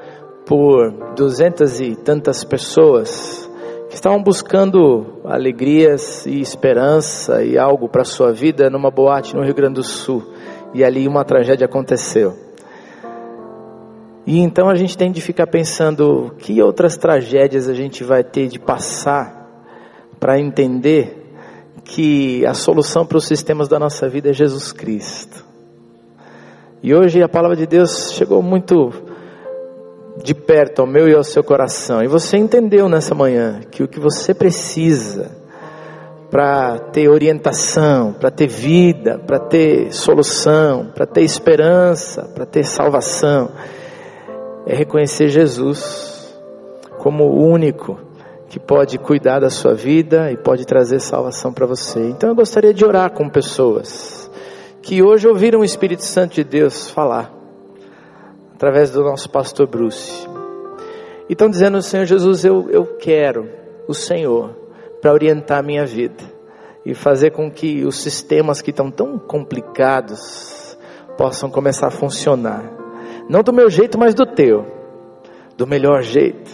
por 0.47 1.15
duzentas 1.17 1.81
e 1.81 1.97
tantas 1.97 2.45
pessoas 2.45 3.51
que 3.89 3.95
estavam 3.95 4.23
buscando 4.23 5.21
alegrias 5.25 6.27
e 6.27 6.41
esperança 6.41 7.43
e 7.43 7.57
algo 7.57 7.89
para 7.89 8.03
a 8.03 8.05
sua 8.05 8.33
vida 8.33 8.69
numa 8.69 8.91
boate 8.91 9.35
no 9.35 9.43
Rio 9.43 9.55
Grande 9.55 9.75
do 9.75 9.83
Sul. 9.83 10.23
E 10.75 10.85
ali 10.85 11.07
uma 11.07 11.25
tragédia 11.25 11.67
aconteceu. 11.67 12.44
E 14.27 14.39
então 14.41 14.69
a 14.69 14.75
gente 14.75 14.97
tem 14.97 15.13
de 15.13 15.21
ficar 15.21 15.47
pensando 15.47 16.35
que 16.39 16.63
outras 16.63 16.97
tragédias 16.97 17.69
a 17.69 17.75
gente 17.75 18.03
vai 18.03 18.25
ter 18.25 18.49
de 18.49 18.59
passar 18.59 19.45
para 20.19 20.39
entender 20.41 21.23
que 21.85 22.45
a 22.47 22.55
solução 22.55 23.05
para 23.05 23.19
os 23.19 23.27
sistemas 23.27 23.69
da 23.69 23.79
nossa 23.79 24.09
vida 24.09 24.31
é 24.31 24.33
Jesus 24.33 24.73
Cristo. 24.73 25.45
E 26.83 26.95
hoje 26.95 27.23
a 27.23 27.29
palavra 27.29 27.57
de 27.57 27.67
Deus 27.67 28.13
chegou 28.13 28.43
muito 28.43 28.91
de 30.23 30.35
perto 30.35 30.81
ao 30.81 30.87
meu 30.87 31.09
e 31.09 31.15
ao 31.15 31.25
seu 31.25 31.43
coração. 31.43 32.03
E 32.03 32.07
você 32.07 32.37
entendeu 32.37 32.89
nessa 32.89 33.15
manhã 33.15 33.61
que 33.71 33.83
o 33.83 33.89
que 33.89 34.01
você 34.01 34.33
precisa 34.33 35.31
para 36.31 36.79
ter 36.79 37.09
orientação, 37.09 38.13
para 38.13 38.31
ter 38.31 38.47
vida, 38.47 39.19
para 39.19 39.39
ter 39.39 39.93
solução, 39.93 40.87
para 40.95 41.07
ter 41.07 41.23
esperança, 41.23 42.25
para 42.35 42.45
ter 42.45 42.65
salvação, 42.65 43.51
é 44.67 44.75
reconhecer 44.75 45.29
Jesus 45.29 46.35
como 46.99 47.25
o 47.25 47.47
único 47.47 47.99
que 48.49 48.59
pode 48.59 48.99
cuidar 48.99 49.41
da 49.41 49.51
sua 49.51 49.75
vida 49.75 50.31
e 50.31 50.37
pode 50.37 50.65
trazer 50.65 51.01
salvação 51.01 51.53
para 51.53 51.67
você. 51.67 52.01
Então 52.01 52.29
eu 52.29 52.35
gostaria 52.35 52.73
de 52.73 52.85
orar 52.85 53.11
com 53.11 53.29
pessoas 53.29 54.31
que 54.81 55.03
hoje 55.03 55.27
ouviram 55.27 55.61
o 55.61 55.65
Espírito 55.65 56.03
Santo 56.03 56.35
de 56.35 56.45
Deus 56.45 56.91
falar 56.91 57.33
através 58.55 58.91
do 58.91 59.03
nosso 59.03 59.29
pastor 59.31 59.67
Bruce. 59.67 60.27
E 61.29 61.33
estão 61.33 61.49
dizendo, 61.49 61.81
Senhor 61.83 62.05
Jesus, 62.05 62.45
eu, 62.45 62.69
eu 62.71 62.85
quero 62.97 63.49
o 63.89 63.95
Senhor 63.95 64.55
para 65.01 65.13
orientar 65.13 65.59
a 65.59 65.63
minha 65.63 65.85
vida 65.85 66.23
e 66.85 66.95
fazer 66.95 67.31
com 67.31 67.51
que 67.51 67.85
os 67.85 67.97
sistemas 67.97 68.61
que 68.61 68.71
estão 68.71 68.91
tão 68.91 69.19
complicados 69.19 70.79
possam 71.17 71.51
começar 71.51 71.89
a 71.89 71.91
funcionar. 71.91 72.74
Não 73.29 73.43
do 73.43 73.53
meu 73.53 73.71
jeito, 73.71 73.99
mas 73.99 74.15
do 74.15 74.27
teu. 74.27 74.67
Do 75.57 75.67
melhor 75.67 76.03
jeito. 76.03 76.51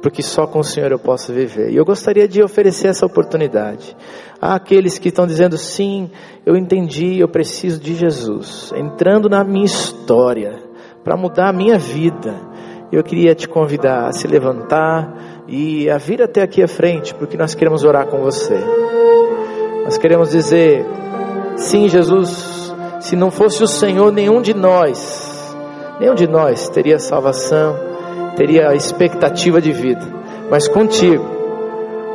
Porque 0.00 0.22
só 0.22 0.46
com 0.46 0.58
o 0.58 0.64
Senhor 0.64 0.92
eu 0.92 0.98
posso 0.98 1.32
viver. 1.32 1.70
E 1.70 1.76
eu 1.76 1.84
gostaria 1.84 2.28
de 2.28 2.42
oferecer 2.42 2.88
essa 2.88 3.06
oportunidade 3.06 3.96
àqueles 4.40 4.98
que 4.98 5.08
estão 5.08 5.26
dizendo: 5.26 5.56
sim, 5.56 6.10
eu 6.44 6.56
entendi, 6.56 7.18
eu 7.18 7.28
preciso 7.28 7.80
de 7.80 7.94
Jesus, 7.94 8.70
entrando 8.76 9.30
na 9.30 9.42
minha 9.42 9.64
história, 9.64 10.62
para 11.02 11.16
mudar 11.16 11.48
a 11.48 11.52
minha 11.52 11.78
vida. 11.78 12.34
Eu 12.92 13.02
queria 13.02 13.34
te 13.34 13.48
convidar 13.48 14.08
a 14.08 14.12
se 14.12 14.26
levantar 14.28 15.42
e 15.48 15.88
a 15.88 15.96
vir 15.96 16.22
até 16.22 16.42
aqui 16.42 16.62
à 16.62 16.68
frente, 16.68 17.14
porque 17.14 17.36
nós 17.36 17.54
queremos 17.54 17.82
orar 17.82 18.06
com 18.06 18.18
você. 18.20 18.60
Nós 19.84 19.96
queremos 19.96 20.30
dizer: 20.30 20.84
sim, 21.56 21.88
Jesus, 21.88 22.74
se 23.00 23.16
não 23.16 23.30
fosse 23.30 23.64
o 23.64 23.66
Senhor, 23.66 24.12
nenhum 24.12 24.42
de 24.42 24.52
nós 24.52 25.33
nenhum 25.98 26.14
de 26.14 26.26
nós 26.26 26.68
teria 26.68 26.98
salvação, 26.98 27.76
teria 28.36 28.74
expectativa 28.74 29.60
de 29.60 29.72
vida, 29.72 30.06
mas 30.50 30.68
contigo, 30.68 31.24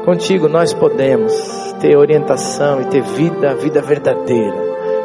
contigo 0.06 0.48
nós 0.48 0.74
podemos 0.74 1.34
ter 1.80 1.98
orientação 1.98 2.82
e 2.82 2.86
ter 2.86 3.02
vida, 3.02 3.56
vida 3.56 3.82
verdadeira, 3.82 4.58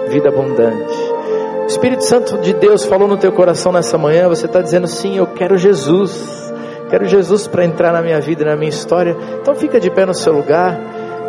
vida 0.09 0.29
abundante. 0.29 1.15
O 1.63 1.67
Espírito 1.67 2.05
Santo 2.05 2.39
de 2.39 2.53
Deus 2.53 2.85
falou 2.85 3.09
no 3.09 3.17
teu 3.17 3.33
coração 3.33 3.73
nessa 3.73 3.97
manhã, 3.97 4.29
você 4.29 4.47
está 4.47 4.61
dizendo 4.61 4.87
sim, 4.87 5.17
eu 5.17 5.27
quero 5.27 5.57
Jesus, 5.57 6.53
quero 6.91 7.07
Jesus 7.07 7.47
para 7.47 7.65
entrar 7.65 7.93
na 7.93 8.03
minha 8.03 8.21
vida, 8.21 8.45
na 8.45 8.55
minha 8.55 8.69
história. 8.69 9.17
Então 9.41 9.55
fica 9.55 9.81
de 9.81 9.91
pé 9.91 10.05
no 10.05 10.13
seu 10.13 10.35
lugar 10.35 10.79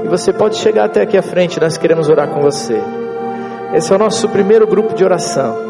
e 0.03 0.07
você 0.07 0.33
pode 0.33 0.57
chegar 0.57 0.85
até 0.85 1.01
aqui 1.01 1.17
à 1.17 1.21
frente, 1.21 1.59
nós 1.59 1.77
queremos 1.77 2.09
orar 2.09 2.27
com 2.27 2.41
você. 2.41 2.81
Esse 3.73 3.93
é 3.93 3.95
o 3.95 3.99
nosso 3.99 4.27
primeiro 4.29 4.67
grupo 4.67 4.93
de 4.93 5.03
oração. 5.03 5.64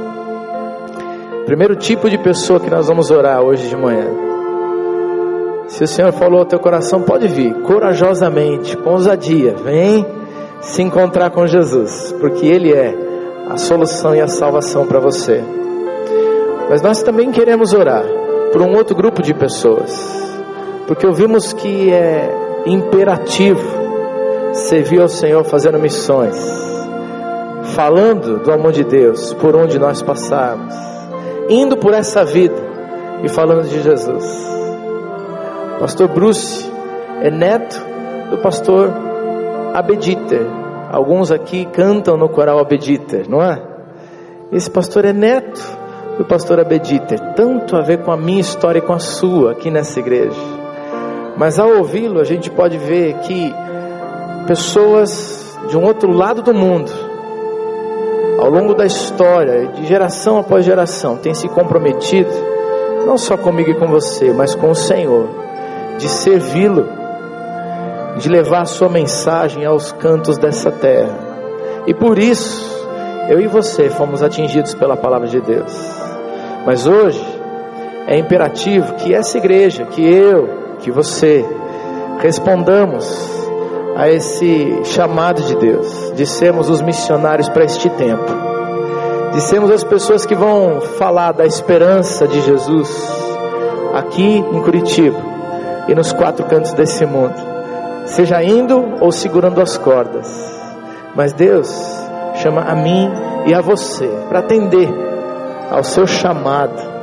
Primeiro 1.46 1.76
tipo 1.76 2.10
de 2.10 2.18
pessoa 2.18 2.60
que 2.60 2.72
nós 2.72 2.88
vamos 2.88 3.12
orar 3.12 3.40
hoje 3.40 3.70
de 3.70 3.76
manhã. 3.76 4.08
Se 5.68 5.84
o 5.84 5.88
Senhor 5.88 6.12
falou 6.12 6.40
ao 6.40 6.46
teu 6.46 6.58
coração, 6.60 7.04
pode 7.04 7.28
vir, 7.28 7.54
corajosamente, 7.62 8.76
com 8.76 8.94
ousadia, 8.94 9.54
vem 9.64 10.04
se 10.60 10.82
encontrar 10.82 11.30
com 11.30 11.46
Jesus, 11.46 12.12
porque 12.20 12.48
Ele 12.48 12.74
é 12.74 12.96
a 13.48 13.58
solução 13.58 14.16
e 14.16 14.22
a 14.22 14.28
salvação 14.28 14.88
para 14.88 15.00
você. 15.00 15.44
Mas 16.68 16.82
nós 16.82 17.04
também 17.04 17.32
queremos 17.32 17.74
orar 17.74 18.04
por 18.52 18.64
um 18.64 18.76
outro 18.76 18.96
grupo 18.96 19.22
de 19.22 19.34
pessoas, 19.36 19.94
porque 20.88 21.06
ouvimos 21.06 21.54
que 21.54 21.94
é 21.94 22.64
imperativo 22.66 23.70
servir 24.52 25.00
ao 25.00 25.08
Senhor 25.08 25.44
fazendo 25.44 25.78
missões, 25.78 26.36
falando 27.76 28.40
do 28.40 28.52
amor 28.52 28.72
de 28.72 28.84
Deus 28.84 29.32
por 29.36 29.56
onde 29.56 29.78
nós 29.78 30.02
passarmos 30.02 30.95
indo 31.50 31.78
por 31.78 31.94
essa 31.94 32.24
vida 32.24 32.56
e 33.24 33.30
falando 33.30 33.68
de 33.68 33.82
Jesus. 33.82 34.56
Pastor 35.80 36.08
Bruce 36.08 36.70
é 37.22 37.30
neto 37.30 37.80
do 38.30 38.38
pastor 38.38 38.92
Abediter. 39.74 40.46
Alguns 40.92 41.32
aqui 41.32 41.66
cantam 41.66 42.18
no 42.18 42.30
coral 42.30 42.60
Abediter, 42.60 43.30
não 43.30 43.42
é? 43.42 43.62
Esse 44.52 44.70
pastor 44.70 45.06
é 45.06 45.14
neto 45.14 45.62
do 46.18 46.26
pastor 46.26 46.60
Abediter, 46.60 47.20
tanto 47.36 47.76
a 47.76 47.82
ver 47.82 48.04
com 48.04 48.12
a 48.12 48.18
minha 48.18 48.40
história 48.40 48.80
e 48.80 48.82
com 48.82 48.94
a 48.94 49.00
sua 49.00 49.52
aqui 49.52 49.70
nessa 49.70 50.00
igreja. 50.00 50.40
Mas 51.38 51.60
ao 51.60 51.78
ouvi-lo, 51.78 52.22
a 52.22 52.24
gente 52.24 52.50
pode 52.50 52.78
ver 52.78 53.16
que 53.20 53.54
pessoas 54.48 55.58
de 55.68 55.78
um 55.78 55.84
outro 55.84 56.12
lado 56.12 56.42
do 56.42 56.54
mundo 56.54 56.92
ao 58.40 58.50
longo 58.50 58.74
da 58.74 58.86
história, 58.86 59.68
de 59.68 59.86
geração 59.86 60.38
após 60.38 60.66
geração, 60.66 61.18
tem 61.18 61.34
se 61.34 61.48
comprometido, 61.48 62.30
não 63.06 63.18
só 63.18 63.38
comigo 63.38 63.72
e 63.72 63.76
com 63.76 63.88
você, 63.88 64.34
mas 64.34 64.54
com 64.54 64.70
o 64.70 64.76
Senhor, 64.76 65.30
de 65.98 66.08
servi-lo, 66.08 66.88
de 68.18 68.30
levar 68.30 68.62
a 68.62 68.66
sua 68.66 68.90
mensagem 68.90 69.66
aos 69.66 69.92
cantos 69.92 70.38
dessa 70.38 70.72
terra. 70.72 71.18
E 71.88 71.94
por 71.94 72.18
isso, 72.18 72.76
eu 73.30 73.40
e 73.40 73.48
você 73.48 73.90
fomos 73.90 74.22
atingidos 74.22 74.74
pela 74.74 74.98
palavra 74.98 75.28
de 75.28 75.40
Deus. 75.40 75.74
Mas 76.66 76.88
hoje, 76.88 77.24
é 78.08 78.18
imperativo 78.18 78.94
que 78.96 79.14
essa 79.14 79.38
igreja, 79.38 79.86
que 79.86 80.02
eu, 80.04 80.78
que 80.80 80.92
você, 80.92 81.46
respondamos 82.20 83.45
a 83.96 84.10
esse 84.10 84.82
chamado 84.84 85.42
de 85.42 85.56
Deus, 85.56 86.12
de 86.16 86.26
sermos 86.26 86.70
os 86.70 86.82
missionários 86.82 87.48
para 87.48 87.64
este 87.64 87.90
tempo, 87.90 88.26
de 89.32 89.42
sermos 89.42 89.72
as 89.72 89.86
pessoas 89.86 90.26
que 90.26 90.36
vão 90.36 90.82
falar 90.82 91.32
da 91.32 91.46
esperança 91.46 92.28
de 92.28 92.42
Jesus 92.42 92.90
aqui 93.94 94.38
em 94.38 94.62
Curitiba 94.62 95.18
e 95.88 95.96
nos 95.96 96.12
quatro 96.12 96.46
cantos 96.46 96.74
desse 96.74 97.06
mundo, 97.06 97.36
seja 98.06 98.44
indo 98.44 98.98
ou 99.00 99.14
segurando 99.14 99.62
as 99.62 99.78
cordas, 99.78 100.28
mas 101.16 101.32
Deus 101.32 101.74
chama 102.36 102.62
a 102.64 102.76
mim 102.76 103.10
e 103.46 103.54
a 103.54 103.62
você 103.62 104.10
para 104.28 104.40
atender 104.40 104.90
ao 105.72 105.84
seu 105.86 106.06
chamado 106.06 106.96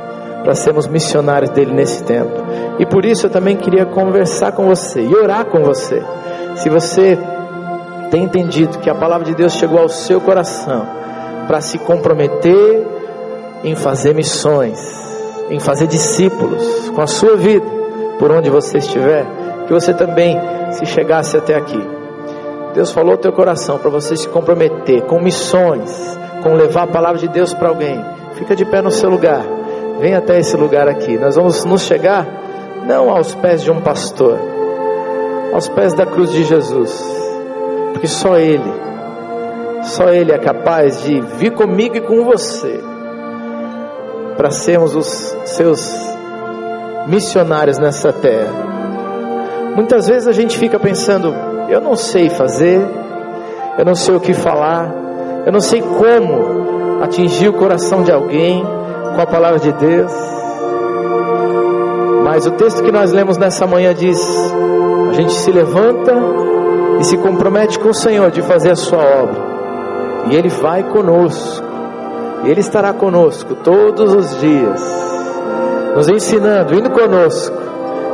para 0.43 0.53
sermos 0.53 0.87
missionários 0.87 1.49
dele 1.51 1.71
nesse 1.71 2.03
tempo. 2.03 2.33
E 2.77 2.85
por 2.85 3.05
isso 3.05 3.27
eu 3.27 3.29
também 3.29 3.55
queria 3.55 3.85
conversar 3.85 4.51
com 4.51 4.65
você 4.65 5.01
e 5.01 5.15
orar 5.15 5.45
com 5.45 5.63
você 5.63 6.03
se 6.55 6.69
você 6.69 7.17
tem 8.11 8.23
entendido 8.23 8.77
que 8.79 8.89
a 8.89 8.95
palavra 8.95 9.25
de 9.25 9.33
Deus 9.33 9.53
chegou 9.53 9.79
ao 9.79 9.89
seu 9.89 10.21
coração 10.21 10.85
para 11.47 11.61
se 11.61 11.77
comprometer 11.79 12.87
em 13.63 13.75
fazer 13.75 14.13
missões, 14.13 14.79
em 15.49 15.59
fazer 15.59 15.87
discípulos 15.87 16.89
com 16.89 17.01
a 17.01 17.07
sua 17.07 17.35
vida, 17.35 17.65
por 18.19 18.31
onde 18.31 18.49
você 18.49 18.77
estiver, 18.77 19.25
que 19.65 19.73
você 19.73 19.93
também 19.93 20.39
se 20.71 20.85
chegasse 20.85 21.35
até 21.37 21.55
aqui. 21.55 21.81
Deus 22.73 22.91
falou 22.91 23.11
ao 23.11 23.17
teu 23.17 23.31
coração 23.31 23.77
para 23.77 23.89
você 23.89 24.15
se 24.15 24.27
comprometer 24.27 25.03
com 25.03 25.19
missões, 25.19 26.17
com 26.41 26.53
levar 26.53 26.83
a 26.83 26.87
palavra 26.87 27.19
de 27.19 27.27
Deus 27.27 27.53
para 27.53 27.69
alguém. 27.69 28.03
Fica 28.33 28.55
de 28.55 28.65
pé 28.65 28.81
no 28.81 28.91
seu 28.91 29.09
lugar. 29.09 29.43
Vem 29.99 30.15
até 30.15 30.39
esse 30.39 30.57
lugar 30.57 30.87
aqui. 30.87 31.17
Nós 31.17 31.35
vamos 31.35 31.63
nos 31.65 31.83
chegar 31.83 32.27
não 32.85 33.09
aos 33.09 33.33
pés 33.35 33.61
de 33.61 33.71
um 33.71 33.79
pastor, 33.79 34.39
aos 35.53 35.69
pés 35.69 35.93
da 35.93 36.05
cruz 36.05 36.31
de 36.31 36.43
Jesus, 36.43 36.91
porque 37.93 38.07
só 38.07 38.37
Ele, 38.37 38.73
só 39.83 40.09
Ele 40.09 40.31
é 40.31 40.37
capaz 40.39 41.03
de 41.03 41.21
vir 41.21 41.51
comigo 41.51 41.95
e 41.95 42.01
com 42.01 42.25
você, 42.25 42.83
para 44.35 44.49
sermos 44.49 44.95
os 44.95 45.07
seus 45.45 45.95
missionários 47.07 47.77
nessa 47.77 48.11
terra. 48.11 48.51
Muitas 49.75 50.07
vezes 50.07 50.27
a 50.27 50.31
gente 50.31 50.57
fica 50.57 50.79
pensando, 50.79 51.33
eu 51.69 51.79
não 51.79 51.95
sei 51.95 52.29
fazer, 52.29 52.81
eu 53.77 53.85
não 53.85 53.95
sei 53.95 54.15
o 54.15 54.19
que 54.19 54.33
falar, 54.33 54.91
eu 55.45 55.51
não 55.51 55.59
sei 55.59 55.81
como 55.81 57.01
atingir 57.03 57.49
o 57.49 57.53
coração 57.53 58.01
de 58.01 58.11
alguém 58.11 58.63
com 59.15 59.21
a 59.21 59.25
palavra 59.27 59.59
de 59.59 59.71
Deus. 59.71 60.11
Mas 62.23 62.47
o 62.47 62.51
texto 62.51 62.83
que 62.83 62.91
nós 62.91 63.11
lemos 63.11 63.37
nessa 63.37 63.67
manhã 63.67 63.93
diz: 63.93 64.19
a 65.13 65.15
gente 65.15 65.33
se 65.33 65.51
levanta 65.51 66.11
e 66.99 67.03
se 67.03 67.17
compromete 67.17 67.77
com 67.77 67.89
o 67.89 67.93
Senhor 67.93 68.31
de 68.31 68.41
fazer 68.41 68.71
a 68.71 68.75
sua 68.75 68.97
obra, 68.97 69.41
e 70.27 70.35
Ele 70.35 70.49
vai 70.49 70.81
conosco, 70.81 71.63
Ele 72.43 72.59
estará 72.59 72.91
conosco 72.93 73.53
todos 73.53 74.11
os 74.11 74.39
dias, 74.39 74.81
nos 75.95 76.09
ensinando, 76.09 76.73
indo 76.73 76.89
conosco 76.89 77.55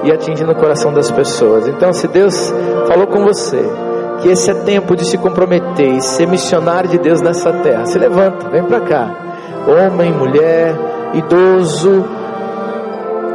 e 0.03 0.11
atingindo 0.11 0.51
o 0.51 0.55
coração 0.55 0.91
das 0.93 1.09
pessoas. 1.09 1.69
Então, 1.69 1.93
se 1.93 2.05
Deus 2.09 2.53
falou 2.85 3.07
com 3.07 3.23
você, 3.23 3.63
que 4.21 4.27
esse 4.27 4.51
é 4.51 4.53
tempo 4.53 4.93
de 4.93 5.05
se 5.05 5.17
comprometer 5.17 5.93
e 5.93 6.01
ser 6.01 6.27
missionário 6.27 6.89
de 6.89 6.97
Deus 6.97 7.21
nessa 7.21 7.53
terra, 7.53 7.85
se 7.85 7.97
levanta, 7.97 8.49
vem 8.49 8.63
para 8.65 8.81
cá, 8.81 9.09
homem, 9.65 10.11
mulher, 10.11 10.75
idoso, 11.13 12.03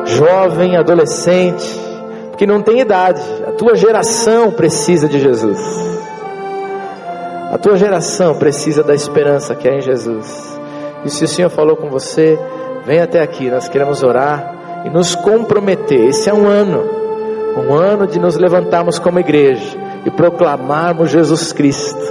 jovem, 0.05 0.77
adolescente, 0.77 1.94
porque 2.35 2.49
não 2.49 2.61
tem 2.61 2.81
idade. 2.81 3.23
A 3.47 3.53
tua 3.53 3.77
geração 3.77 4.51
precisa 4.51 5.09
de 5.09 5.21
Jesus. 5.21 5.57
A 7.53 7.57
tua 7.57 7.77
geração 7.77 8.35
precisa 8.35 8.83
da 8.83 8.93
esperança 8.93 9.55
que 9.55 9.69
é 9.69 9.77
em 9.77 9.81
Jesus. 9.81 10.61
E 11.05 11.11
se 11.11 11.25
o 11.25 11.29
Senhor 11.29 11.49
falou 11.49 11.77
com 11.77 11.89
você, 11.89 12.37
vem 12.85 13.01
até 13.01 13.23
aqui, 13.23 13.49
nós 13.49 13.69
queremos 13.69 14.03
orar 14.03 14.83
e 14.85 14.91
nos 14.91 15.15
comprometer. 15.15 16.09
Esse 16.09 16.29
é 16.29 16.35
um 16.35 16.49
ano, 16.49 16.85
um 17.57 17.73
ano 17.73 18.05
de 18.05 18.19
nos 18.19 18.37
levantarmos 18.37 18.99
como 18.99 19.21
igreja 19.21 19.79
e 20.05 20.11
proclamarmos 20.11 21.11
Jesus 21.11 21.53
Cristo 21.53 22.03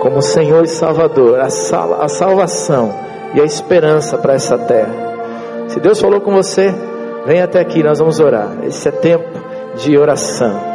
como 0.00 0.22
Senhor 0.22 0.64
e 0.64 0.68
Salvador, 0.68 1.38
a, 1.40 1.50
sal 1.50 2.00
a 2.00 2.08
salvação 2.08 2.94
e 3.34 3.42
a 3.42 3.44
esperança 3.44 4.16
para 4.16 4.32
essa 4.32 4.56
terra. 4.56 4.94
Se 5.68 5.78
Deus 5.80 6.00
falou 6.00 6.22
com 6.22 6.32
você, 6.32 6.74
Vem 7.24 7.40
até 7.40 7.58
aqui, 7.58 7.82
nós 7.82 7.98
vamos 7.98 8.20
orar. 8.20 8.58
Esse 8.64 8.88
é 8.88 8.92
tempo 8.92 9.33
de 9.76 9.98
oração. 9.98 10.73